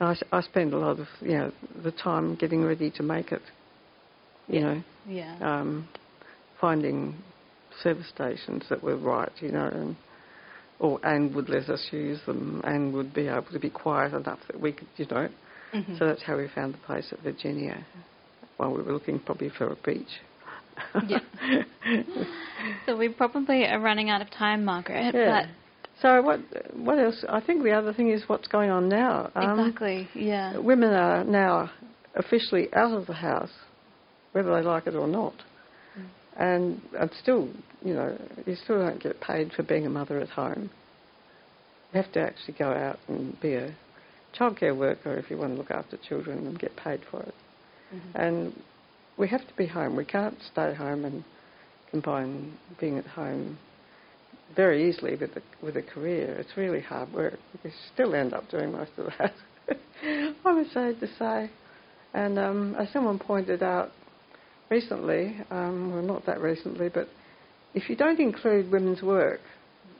I, 0.00 0.16
I 0.32 0.40
spent 0.42 0.72
a 0.74 0.78
lot 0.78 0.98
of 1.00 1.08
you 1.20 1.36
know 1.38 1.52
the 1.82 1.92
time 1.92 2.34
getting 2.36 2.64
ready 2.64 2.90
to 2.92 3.02
make 3.02 3.32
it. 3.32 3.42
You 4.48 4.60
know, 4.60 4.82
Yeah. 5.06 5.36
um, 5.42 5.88
finding 6.60 7.14
service 7.82 8.08
stations 8.08 8.64
that 8.70 8.82
were 8.82 8.96
right, 8.96 9.30
you 9.40 9.50
know, 9.52 9.66
and 9.66 9.96
or 10.78 11.00
and 11.02 11.34
would 11.34 11.48
let 11.48 11.68
us 11.68 11.88
use 11.90 12.20
them 12.26 12.60
and 12.64 12.92
would 12.94 13.12
be 13.12 13.28
able 13.28 13.50
to 13.52 13.58
be 13.58 13.70
quiet 13.70 14.14
enough 14.14 14.38
that 14.46 14.60
we 14.60 14.72
could, 14.72 14.88
you 14.96 15.06
know. 15.10 15.28
Mhm. 15.74 15.98
So 15.98 16.06
that's 16.06 16.22
how 16.22 16.36
we 16.36 16.48
found 16.48 16.74
the 16.74 16.78
place 16.78 17.12
at 17.12 17.20
Virginia. 17.20 17.84
While 18.56 18.72
we 18.74 18.82
were 18.82 18.92
looking 18.92 19.18
probably 19.20 19.50
for 19.50 19.66
a 19.72 19.76
beach. 19.76 20.20
Yeah. 21.06 21.20
So 22.86 22.96
we 22.96 23.08
probably 23.08 23.66
are 23.66 23.78
running 23.78 24.10
out 24.10 24.20
of 24.20 24.30
time, 24.30 24.64
Margaret. 24.64 25.14
Yeah. 25.14 25.46
So 26.00 26.22
what 26.22 26.40
what 26.74 26.98
else? 26.98 27.24
I 27.28 27.40
think 27.40 27.62
the 27.64 27.72
other 27.72 27.92
thing 27.92 28.10
is 28.10 28.22
what's 28.28 28.46
going 28.46 28.70
on 28.70 28.88
now. 28.88 29.30
Um, 29.34 29.58
exactly. 29.58 30.08
Yeah. 30.14 30.58
Women 30.58 30.92
are 30.92 31.24
now 31.24 31.70
officially 32.14 32.72
out 32.72 32.92
of 32.92 33.06
the 33.06 33.14
house, 33.14 33.50
whether 34.32 34.54
they 34.54 34.62
like 34.62 34.86
it 34.86 34.94
or 34.94 35.08
not. 35.08 35.34
Mm. 35.98 36.06
And 36.36 36.80
and 36.98 37.10
still, 37.20 37.48
you 37.84 37.94
know, 37.94 38.16
you 38.46 38.54
still 38.54 38.78
don't 38.78 39.02
get 39.02 39.20
paid 39.20 39.52
for 39.52 39.64
being 39.64 39.86
a 39.86 39.90
mother 39.90 40.20
at 40.20 40.28
home. 40.28 40.70
You 41.92 42.02
have 42.02 42.12
to 42.12 42.20
actually 42.20 42.54
go 42.58 42.70
out 42.70 42.98
and 43.08 43.38
be 43.40 43.54
a 43.54 43.74
childcare 44.38 44.76
worker 44.76 45.14
if 45.14 45.30
you 45.30 45.36
want 45.36 45.54
to 45.54 45.58
look 45.58 45.70
after 45.70 45.96
children 45.96 46.46
and 46.46 46.58
get 46.58 46.76
paid 46.76 47.00
for 47.10 47.22
it. 47.22 47.34
Mhm. 47.92 48.14
And 48.14 48.62
we 49.16 49.26
have 49.28 49.46
to 49.48 49.54
be 49.54 49.66
home. 49.66 49.96
We 49.96 50.04
can't 50.04 50.40
stay 50.52 50.74
home 50.74 51.04
and 51.04 51.24
combine 51.90 52.56
being 52.78 52.98
at 52.98 53.06
home 53.06 53.58
very 54.54 54.88
easily 54.88 55.16
with 55.16 55.36
a, 55.36 55.42
with 55.62 55.76
a 55.76 55.82
career. 55.82 56.34
It's 56.38 56.56
really 56.56 56.80
hard 56.80 57.12
work. 57.12 57.38
You 57.62 57.70
still 57.92 58.14
end 58.14 58.34
up 58.34 58.50
doing 58.50 58.72
most 58.72 58.92
of 58.96 59.10
that. 59.18 59.34
I'm 60.44 60.68
sad 60.72 61.00
to 61.00 61.08
say. 61.18 61.50
And 62.14 62.38
um, 62.38 62.74
as 62.78 62.90
someone 62.92 63.18
pointed 63.18 63.62
out 63.62 63.90
recently, 64.70 65.36
um, 65.50 65.92
well, 65.92 66.02
not 66.02 66.26
that 66.26 66.40
recently, 66.40 66.88
but 66.88 67.08
if 67.74 67.88
you 67.88 67.96
don't 67.96 68.18
include 68.18 68.72
women's 68.72 69.02
work, 69.02 69.40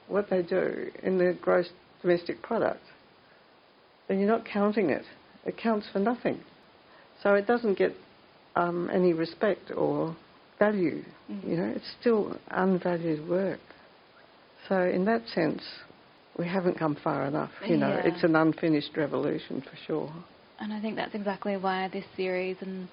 what 0.08 0.30
they 0.30 0.42
do 0.42 0.90
in 1.02 1.18
the 1.18 1.36
gross 1.40 1.68
domestic 2.00 2.40
product, 2.42 2.82
then 4.08 4.18
you're 4.18 4.28
not 4.28 4.44
counting 4.44 4.90
it. 4.90 5.04
It 5.44 5.56
counts 5.56 5.86
for 5.92 5.98
nothing. 5.98 6.40
So 7.22 7.34
it 7.34 7.46
doesn't 7.46 7.76
get 7.76 7.92
um, 8.56 8.90
any 8.92 9.12
respect 9.12 9.70
or 9.76 10.16
value. 10.58 11.04
Mhm. 11.30 11.48
You 11.48 11.56
know, 11.56 11.72
it's 11.76 11.94
still 12.00 12.36
unvalued 12.50 13.28
work. 13.28 13.60
So 14.68 14.82
in 14.82 15.04
that 15.06 15.26
sense, 15.28 15.62
we 16.38 16.46
haven't 16.46 16.78
come 16.78 16.96
far 17.02 17.26
enough. 17.26 17.50
You 17.66 17.76
know, 17.76 17.88
Yeah. 17.88 18.06
it's 18.08 18.22
an 18.24 18.36
unfinished 18.36 18.96
revolution 18.96 19.60
for 19.60 19.76
sure. 19.86 20.12
And 20.60 20.72
I 20.72 20.80
think 20.80 20.96
that's 20.96 21.14
exactly 21.14 21.56
why 21.56 21.88
this 21.88 22.04
series 22.16 22.56
and 22.60 22.88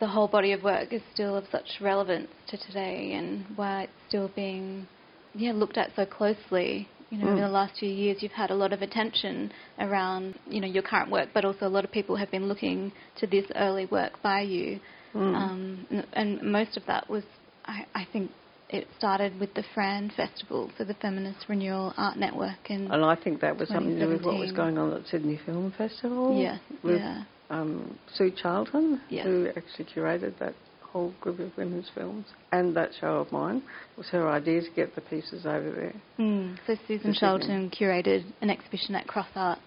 the 0.00 0.06
whole 0.06 0.28
body 0.28 0.52
of 0.52 0.62
work 0.62 0.92
is 0.92 1.02
still 1.12 1.36
of 1.36 1.46
such 1.50 1.80
relevance 1.80 2.28
to 2.48 2.56
today 2.56 3.12
and 3.14 3.44
why 3.56 3.82
it's 3.84 3.92
still 4.08 4.28
being 4.34 4.86
yeah, 5.34 5.52
looked 5.52 5.76
at 5.76 5.90
so 5.94 6.06
closely. 6.06 6.88
You 7.10 7.18
know, 7.18 7.26
Mm. 7.26 7.36
in 7.36 7.42
the 7.42 7.48
last 7.48 7.76
few 7.78 7.88
years 7.90 8.22
you've 8.22 8.32
had 8.32 8.50
a 8.50 8.54
lot 8.54 8.72
of 8.72 8.82
attention 8.82 9.52
around, 9.78 10.34
you 10.48 10.60
know, 10.60 10.66
your 10.66 10.82
current 10.82 11.10
work, 11.10 11.28
but 11.34 11.44
also 11.44 11.66
a 11.66 11.68
lot 11.68 11.84
of 11.84 11.92
people 11.92 12.16
have 12.16 12.30
been 12.30 12.48
looking 12.48 12.90
to 13.16 13.26
this 13.26 13.44
early 13.54 13.86
work 13.86 14.20
by 14.22 14.40
you. 14.40 14.80
Mm. 15.14 15.34
Um, 15.36 15.86
n- 15.90 16.06
and 16.14 16.42
most 16.42 16.76
of 16.76 16.86
that 16.86 17.08
was, 17.08 17.22
I, 17.66 17.84
I 17.94 18.04
think, 18.12 18.30
it 18.68 18.86
started 18.98 19.38
with 19.38 19.54
the 19.54 19.64
Fran 19.74 20.10
Festival, 20.16 20.70
for 20.76 20.84
the 20.84 20.94
Feminist 20.94 21.46
Renewal 21.48 21.94
Art 21.96 22.16
Network, 22.18 22.58
and 22.68 22.90
and 22.92 23.04
I 23.04 23.14
think 23.14 23.40
that 23.40 23.56
was 23.56 23.68
something 23.68 23.98
to 23.98 24.06
do 24.06 24.12
with 24.12 24.22
what 24.24 24.38
was 24.38 24.52
going 24.52 24.76
on 24.78 24.92
at 24.92 25.06
Sydney 25.06 25.38
Film 25.46 25.72
Festival. 25.76 26.40
yeah, 26.40 26.58
with 26.82 26.98
yeah, 26.98 27.22
um, 27.50 27.98
Sue 28.14 28.30
Charlton, 28.30 29.00
Yeah. 29.08 29.22
who 29.24 29.48
actually 29.56 29.84
curated 29.84 30.38
that 30.38 30.54
whole 30.82 31.12
group 31.20 31.38
of 31.40 31.56
women's 31.56 31.88
films. 31.94 32.26
And 32.52 32.74
that 32.76 32.90
show 33.00 33.18
of 33.18 33.30
mine 33.30 33.56
it 33.58 33.98
was 33.98 34.08
her 34.08 34.28
idea 34.28 34.62
to 34.62 34.70
get 34.74 34.94
the 34.94 35.00
pieces 35.02 35.44
over 35.44 35.70
there. 35.70 35.94
Mm. 36.18 36.56
So 36.66 36.76
Susan 36.88 37.12
Charlton 37.12 37.70
curated 37.70 38.24
an 38.40 38.50
exhibition 38.50 38.94
at 38.94 39.06
Cross 39.06 39.28
Arts 39.36 39.60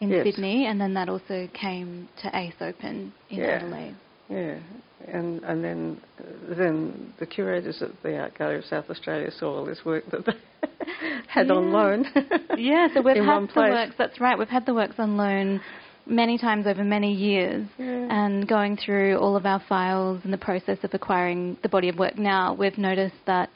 in 0.00 0.10
Yes. 0.10 0.24
Sydney, 0.24 0.66
and 0.66 0.80
then 0.80 0.94
that 0.94 1.08
also 1.08 1.48
came 1.52 2.08
to 2.22 2.30
Ace 2.36 2.54
Open 2.60 3.12
in 3.30 3.38
Yeah. 3.38 3.46
Adelaide. 3.46 3.96
Yeah, 4.28 4.58
and 5.06 5.42
and 5.44 5.62
then 5.62 6.00
then 6.48 7.12
the 7.18 7.26
curators 7.26 7.82
at 7.82 7.90
the 8.02 8.18
Art 8.18 8.36
Gallery 8.38 8.58
of 8.58 8.64
South 8.64 8.88
Australia 8.88 9.30
saw 9.30 9.58
all 9.58 9.64
this 9.64 9.84
work 9.84 10.04
that 10.10 10.24
they 10.26 10.68
had 11.28 11.50
on 11.50 11.72
loan. 11.72 12.06
Yeah, 12.56 12.88
so 12.94 13.02
we've 13.02 13.16
had 13.16 13.42
the 13.42 13.46
place. 13.48 13.70
works. 13.70 13.94
That's 13.98 14.20
right. 14.20 14.38
We've 14.38 14.48
had 14.48 14.64
the 14.64 14.74
works 14.74 14.94
on 14.98 15.16
loan 15.16 15.60
many 16.06 16.38
times 16.38 16.66
over 16.66 16.84
many 16.84 17.12
years. 17.12 17.66
Yeah. 17.78 18.06
And 18.10 18.46
going 18.46 18.76
through 18.76 19.18
all 19.18 19.36
of 19.36 19.44
our 19.44 19.60
files 19.68 20.20
and 20.24 20.32
the 20.32 20.38
process 20.38 20.78
of 20.84 20.94
acquiring 20.94 21.58
the 21.62 21.68
body 21.68 21.88
of 21.88 21.98
work 21.98 22.16
now, 22.16 22.54
we've 22.54 22.78
noticed 22.78 23.16
that 23.26 23.50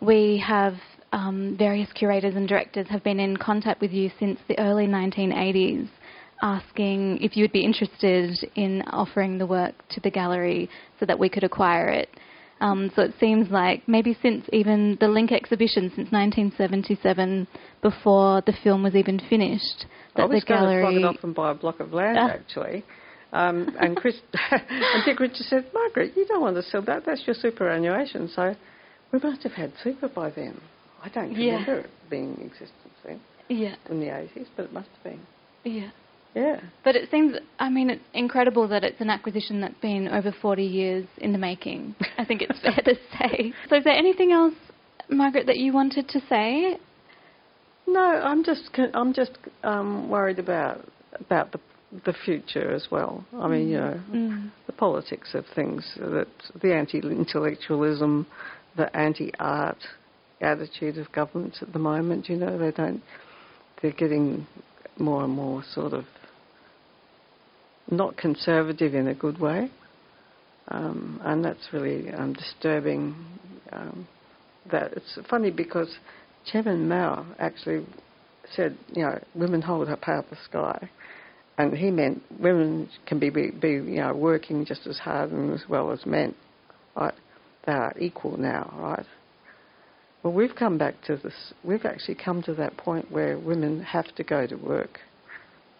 we 0.00 0.42
have 0.46 0.74
um, 1.12 1.56
various 1.58 1.92
curators 1.92 2.36
and 2.36 2.46
directors 2.46 2.86
have 2.88 3.02
been 3.02 3.18
in 3.20 3.36
contact 3.36 3.80
with 3.80 3.92
you 3.92 4.10
since 4.18 4.38
the 4.48 4.58
early 4.58 4.86
1980s, 4.86 5.88
asking 6.42 7.18
if 7.22 7.36
you 7.36 7.44
would 7.44 7.52
be 7.52 7.64
interested 7.64 8.36
in 8.54 8.82
offering 8.88 9.38
the 9.38 9.46
work 9.46 9.74
to 9.90 10.00
the 10.00 10.10
gallery 10.10 10.68
so 11.00 11.06
that 11.06 11.18
we 11.18 11.28
could 11.28 11.44
acquire 11.44 11.88
it. 11.88 12.08
Um, 12.60 12.90
so 12.96 13.02
it 13.02 13.14
seems 13.20 13.50
like 13.50 13.86
maybe 13.86 14.16
since 14.20 14.44
even 14.52 14.96
the 15.00 15.06
Link 15.08 15.30
exhibition, 15.30 15.90
since 15.94 16.10
1977, 16.10 17.46
before 17.82 18.42
the 18.46 18.52
film 18.64 18.82
was 18.82 18.96
even 18.96 19.20
finished, 19.30 19.86
I 20.16 20.22
that 20.22 20.28
was 20.28 20.42
the 20.42 20.46
going 20.48 20.60
to 20.62 20.66
gallery. 20.66 20.82
flog 20.82 20.94
it 20.96 21.04
off 21.04 21.22
and 21.24 21.34
buy 21.34 21.50
a 21.52 21.54
block 21.54 21.78
of 21.80 21.92
land, 21.92 22.18
Ah. 22.20 22.30
actually. 22.30 22.84
Um, 23.32 23.76
and 23.78 23.96
Chris 23.96 24.16
and 24.50 25.04
Dick 25.04 25.20
Richards 25.20 25.46
said, 25.48 25.66
Margaret, 25.72 26.14
you 26.16 26.26
don't 26.26 26.40
want 26.40 26.56
to 26.56 26.62
sell 26.62 26.82
that. 26.82 27.04
That's 27.06 27.22
your 27.26 27.34
superannuation. 27.34 28.28
So 28.34 28.54
we 29.12 29.18
must 29.20 29.42
have 29.42 29.52
had 29.52 29.72
super 29.84 30.08
by 30.08 30.30
then. 30.30 30.60
I 31.04 31.08
don't 31.10 31.32
Yeah. 31.32 31.52
remember 31.52 31.80
it 31.80 31.90
being 32.10 32.34
in 32.38 32.46
existence 32.46 32.94
then 33.04 33.20
Yeah, 33.48 33.76
in 33.88 34.00
the 34.00 34.06
80s, 34.06 34.46
but 34.56 34.64
it 34.64 34.72
must 34.72 34.88
have 34.94 35.12
been. 35.12 35.20
yeah. 35.64 35.90
Yeah. 36.34 36.60
But 36.84 36.94
it 36.94 37.10
seems, 37.10 37.36
I 37.58 37.68
mean, 37.68 37.90
it's 37.90 38.04
incredible 38.14 38.68
that 38.68 38.84
it's 38.84 39.00
an 39.00 39.10
acquisition 39.10 39.60
that's 39.60 39.78
been 39.80 40.08
over 40.08 40.32
40 40.42 40.62
years 40.62 41.06
in 41.18 41.32
the 41.32 41.38
making. 41.38 41.94
I 42.18 42.24
think 42.24 42.42
it's 42.42 42.60
fair 42.60 42.80
to 42.84 42.94
say. 43.18 43.52
So, 43.68 43.76
is 43.76 43.84
there 43.84 43.94
anything 43.94 44.32
else, 44.32 44.54
Margaret, 45.08 45.46
that 45.46 45.56
you 45.56 45.72
wanted 45.72 46.08
to 46.10 46.20
say? 46.28 46.78
No, 47.86 48.00
I'm 48.00 48.44
just 48.44 48.68
I'm 48.92 49.14
just 49.14 49.32
um, 49.64 50.10
worried 50.10 50.38
about 50.38 50.84
about 51.18 51.52
the 51.52 51.60
the 52.04 52.12
future 52.12 52.70
as 52.70 52.88
well. 52.90 53.24
I 53.34 53.48
mean, 53.48 53.68
you 53.68 53.78
know, 53.78 53.98
Mm. 54.12 54.50
the 54.66 54.72
politics 54.74 55.34
of 55.34 55.46
things, 55.54 55.90
that 55.96 56.28
the 56.60 56.74
anti-intellectualism, 56.74 58.26
the 58.76 58.94
anti-art 58.94 59.78
attitude 60.42 60.98
of 60.98 61.10
governments 61.12 61.58
at 61.62 61.72
the 61.72 61.78
moment. 61.78 62.28
You 62.28 62.36
know, 62.36 62.58
they 62.58 62.70
don't. 62.70 63.02
They're 63.80 63.92
getting 63.92 64.46
more 64.98 65.24
and 65.24 65.32
more 65.32 65.62
sort 65.72 65.92
of 65.92 66.04
not 67.90 68.16
conservative 68.16 68.94
in 68.94 69.08
a 69.08 69.14
good 69.14 69.38
way, 69.38 69.70
um, 70.68 71.20
and 71.24 71.44
that's 71.44 71.72
really 71.72 72.10
um, 72.12 72.32
disturbing. 72.34 73.14
Um, 73.72 74.06
that 74.70 74.92
it's 74.92 75.18
funny 75.30 75.50
because 75.50 75.88
Chairman 76.50 76.88
Mao 76.88 77.26
actually 77.38 77.86
said, 78.54 78.76
you 78.92 79.02
know, 79.02 79.18
women 79.34 79.62
hold 79.62 79.88
up 79.88 80.00
half 80.04 80.28
the 80.30 80.36
sky 80.44 80.88
and 81.58 81.76
he 81.76 81.90
meant 81.90 82.22
women 82.40 82.88
can 83.04 83.18
be, 83.18 83.30
be, 83.30 83.50
be 83.50 83.70
you 83.70 84.00
know 84.00 84.14
working 84.14 84.64
just 84.64 84.86
as 84.86 84.96
hard 84.98 85.30
and 85.32 85.52
as 85.52 85.68
well 85.68 85.90
as 85.90 86.06
men, 86.06 86.34
right? 86.96 87.14
They 87.66 87.72
are 87.72 87.92
equal 87.98 88.36
now, 88.38 88.72
right? 88.78 89.06
Well, 90.22 90.32
we've 90.32 90.54
come 90.54 90.78
back 90.78 90.94
to 91.06 91.16
this. 91.16 91.34
We've 91.62 91.84
actually 91.84 92.14
come 92.14 92.42
to 92.44 92.54
that 92.54 92.76
point 92.76 93.10
where 93.10 93.38
women 93.38 93.82
have 93.82 94.14
to 94.14 94.24
go 94.24 94.46
to 94.46 94.56
work. 94.56 95.00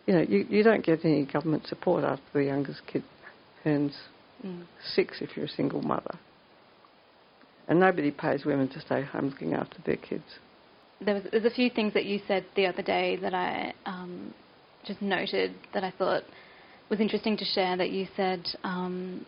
You 0.09 0.14
know, 0.14 0.23
you, 0.23 0.47
you 0.49 0.62
don't 0.62 0.85
get 0.85 1.05
any 1.05 1.27
government 1.27 1.66
support 1.66 2.03
after 2.03 2.25
the 2.33 2.44
youngest 2.44 2.81
kid 2.87 3.05
turns 3.62 3.94
Mm. 4.44 4.64
six 4.94 5.21
if 5.21 5.37
you're 5.37 5.47
a 5.47 5.49
single 5.49 5.83
mother, 5.83 6.16
and 7.66 7.81
nobody 7.81 8.12
pays 8.12 8.44
women 8.44 8.68
to 8.68 8.81
stay 8.81 9.03
home 9.03 9.31
looking 9.31 9.53
after 9.53 9.79
their 9.85 9.97
kids. 9.97 10.38
There 11.01 11.14
was 11.14 11.25
there's 11.33 11.44
a 11.44 11.51
few 11.51 11.71
things 11.71 11.92
that 11.94 12.05
you 12.05 12.21
said 12.29 12.44
the 12.55 12.66
other 12.66 12.83
day 12.83 13.16
that 13.16 13.35
I 13.35 13.75
um, 13.85 14.33
just 14.85 15.03
noted 15.03 15.55
that 15.75 15.83
I 15.83 15.90
thought 15.90 16.23
was 16.88 17.01
interesting 17.01 17.37
to 17.37 17.44
share. 17.44 17.77
That 17.77 17.90
you 17.90 18.07
said 18.16 18.44
um, 18.62 19.27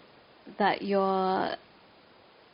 that 0.61 0.83
you're 0.83 1.57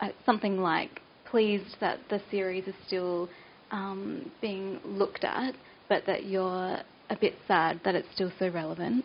uh, 0.00 0.08
something 0.24 0.58
like 0.58 1.02
pleased 1.26 1.76
that 1.80 1.98
the 2.08 2.22
series 2.30 2.66
is 2.66 2.74
still 2.86 3.28
um, 3.70 4.32
being 4.40 4.80
looked 4.84 5.24
at, 5.24 5.54
but 5.90 6.06
that 6.06 6.24
you're 6.24 6.78
a 7.10 7.16
bit 7.16 7.34
sad 7.46 7.80
that 7.84 7.94
it's 7.94 8.08
still 8.14 8.32
so 8.38 8.48
relevant. 8.48 9.04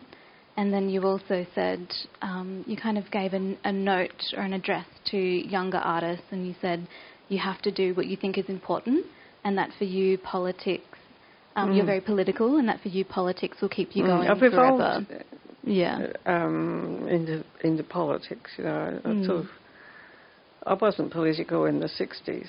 And 0.56 0.72
then 0.72 0.88
you 0.90 1.02
also 1.04 1.46
said 1.54 1.88
um, 2.20 2.62
you 2.66 2.76
kind 2.76 2.98
of 2.98 3.10
gave 3.10 3.32
an, 3.32 3.56
a 3.64 3.72
note 3.72 4.22
or 4.36 4.42
an 4.42 4.52
address 4.52 4.86
to 5.10 5.16
younger 5.18 5.78
artists, 5.78 6.26
and 6.30 6.46
you 6.46 6.54
said 6.60 6.86
you 7.28 7.38
have 7.38 7.62
to 7.62 7.70
do 7.70 7.94
what 7.94 8.06
you 8.06 8.16
think 8.16 8.36
is 8.36 8.48
important, 8.48 9.06
and 9.44 9.56
that 9.56 9.70
for 9.78 9.84
you 9.84 10.18
politics, 10.18 10.98
um, 11.56 11.70
Mm. 11.70 11.76
you're 11.76 11.86
very 11.86 12.00
political, 12.02 12.58
and 12.58 12.68
that 12.68 12.80
for 12.80 12.88
you 12.88 13.04
politics 13.04 13.60
will 13.62 13.68
keep 13.70 13.96
you 13.96 14.04
going 14.04 14.28
I've 14.28 14.38
forever. 14.38 15.06
evolved 15.06 15.24
Yeah. 15.64 16.08
um, 16.26 17.06
into 17.08 17.44
into 17.62 17.84
politics. 17.84 18.50
You 18.58 18.64
know, 18.64 19.00
I 19.04 19.08
Mm. 19.08 19.26
sort 19.26 19.38
of. 19.40 19.48
I 20.66 20.74
wasn't 20.74 21.10
political 21.12 21.64
in 21.64 21.80
the 21.80 21.88
'60s. 21.88 22.48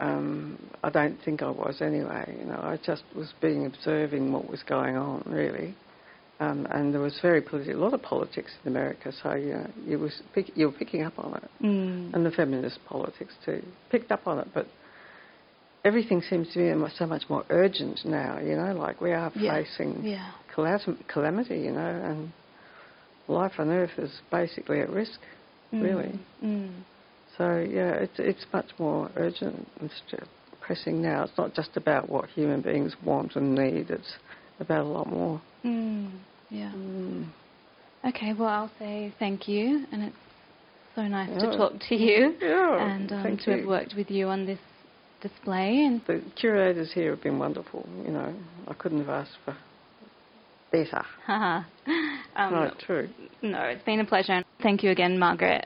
Um, 0.00 0.58
I 0.84 0.90
don't 0.90 1.18
think 1.24 1.42
I 1.42 1.50
was 1.50 1.80
anyway. 1.80 2.36
You 2.38 2.46
know, 2.46 2.60
I 2.62 2.78
just 2.84 3.02
was 3.16 3.32
being 3.40 3.66
observing 3.66 4.32
what 4.32 4.48
was 4.48 4.62
going 4.62 4.96
on 4.96 5.22
really, 5.26 5.74
um, 6.38 6.66
and 6.70 6.94
there 6.94 7.00
was 7.00 7.18
very 7.20 7.42
politi- 7.42 7.74
a 7.74 7.76
lot 7.78 7.94
of 7.94 8.02
politics 8.02 8.52
in 8.64 8.70
America. 8.70 9.12
So 9.22 9.34
you 9.34 9.54
know, 9.54 9.66
you 9.84 9.98
was 9.98 10.22
pick, 10.34 10.56
you 10.56 10.66
were 10.66 10.72
picking 10.78 11.02
up 11.02 11.18
on 11.18 11.34
it, 11.34 11.50
Mm. 11.62 12.14
and 12.14 12.24
the 12.24 12.30
feminist 12.30 12.78
politics 12.86 13.34
too 13.44 13.62
picked 13.90 14.12
up 14.12 14.26
on 14.26 14.38
it, 14.38 14.48
but. 14.54 14.66
Everything 15.84 16.20
seems 16.22 16.52
to 16.52 16.58
be 16.58 16.90
so 16.96 17.06
much 17.06 17.30
more 17.30 17.44
urgent 17.50 18.04
now, 18.04 18.38
you 18.40 18.56
know, 18.56 18.74
like 18.74 19.00
we 19.00 19.12
are 19.12 19.30
Yeah. 19.36 19.54
facing 19.62 20.02
Yeah. 20.04 20.32
calam- 20.52 20.98
calamity, 21.06 21.60
you 21.60 21.70
know, 21.70 21.78
and 22.04 22.32
life 23.28 23.58
on 23.60 23.70
Earth 23.70 23.96
is 23.96 24.20
basically 24.30 24.80
at 24.80 24.90
risk, 24.90 25.20
Mm. 25.72 25.82
really. 25.82 26.18
Mm. 26.44 26.70
So 27.38 27.58
yeah, 27.58 27.92
it's 27.92 28.18
it's 28.18 28.44
much 28.52 28.66
more 28.78 29.10
urgent 29.16 29.66
and 29.80 29.90
st- 29.90 30.28
pressing 30.60 31.00
now. 31.00 31.22
It's 31.22 31.38
not 31.38 31.54
just 31.54 31.76
about 31.76 32.08
what 32.10 32.28
human 32.30 32.60
beings 32.60 32.94
want 33.04 33.36
and 33.36 33.54
need. 33.54 33.90
It's 33.90 34.14
about 34.58 34.80
a 34.84 34.88
lot 34.88 35.06
more. 35.06 35.40
Mm. 35.64 36.10
Yeah. 36.50 36.72
Mm. 36.74 37.28
Okay, 38.06 38.32
well, 38.32 38.48
I'll 38.48 38.70
say 38.78 39.12
thank 39.18 39.48
you, 39.48 39.84
and 39.92 40.02
it's 40.02 40.16
so 40.94 41.02
nice 41.02 41.30
to 41.40 41.56
talk 41.56 41.72
to 41.88 41.94
you 41.94 42.34
Yeah, 42.40 42.88
and 42.88 43.12
um, 43.12 43.36
to 43.44 43.56
have 43.56 43.66
worked 43.66 43.94
with 43.96 44.10
you 44.10 44.28
on 44.28 44.46
this 44.46 44.58
display. 45.20 45.84
And 45.84 46.00
The 46.06 46.22
curators 46.36 46.92
here 46.92 47.10
have 47.10 47.22
been 47.22 47.38
wonderful. 47.38 47.88
You 48.04 48.12
know, 48.12 48.34
I 48.66 48.74
couldn't 48.74 49.00
have 49.00 49.08
asked 49.08 49.36
for 49.44 49.56
better. 50.70 51.04
haha, 51.26 51.62
um, 52.36 52.54
Right, 52.54 52.78
true. 52.78 53.08
no, 53.42 53.60
it's 53.62 53.84
been 53.84 54.00
a 54.00 54.04
pleasure. 54.04 54.42
Thank 54.62 54.82
you 54.82 54.90
again, 54.90 55.18
Margaret. 55.18 55.64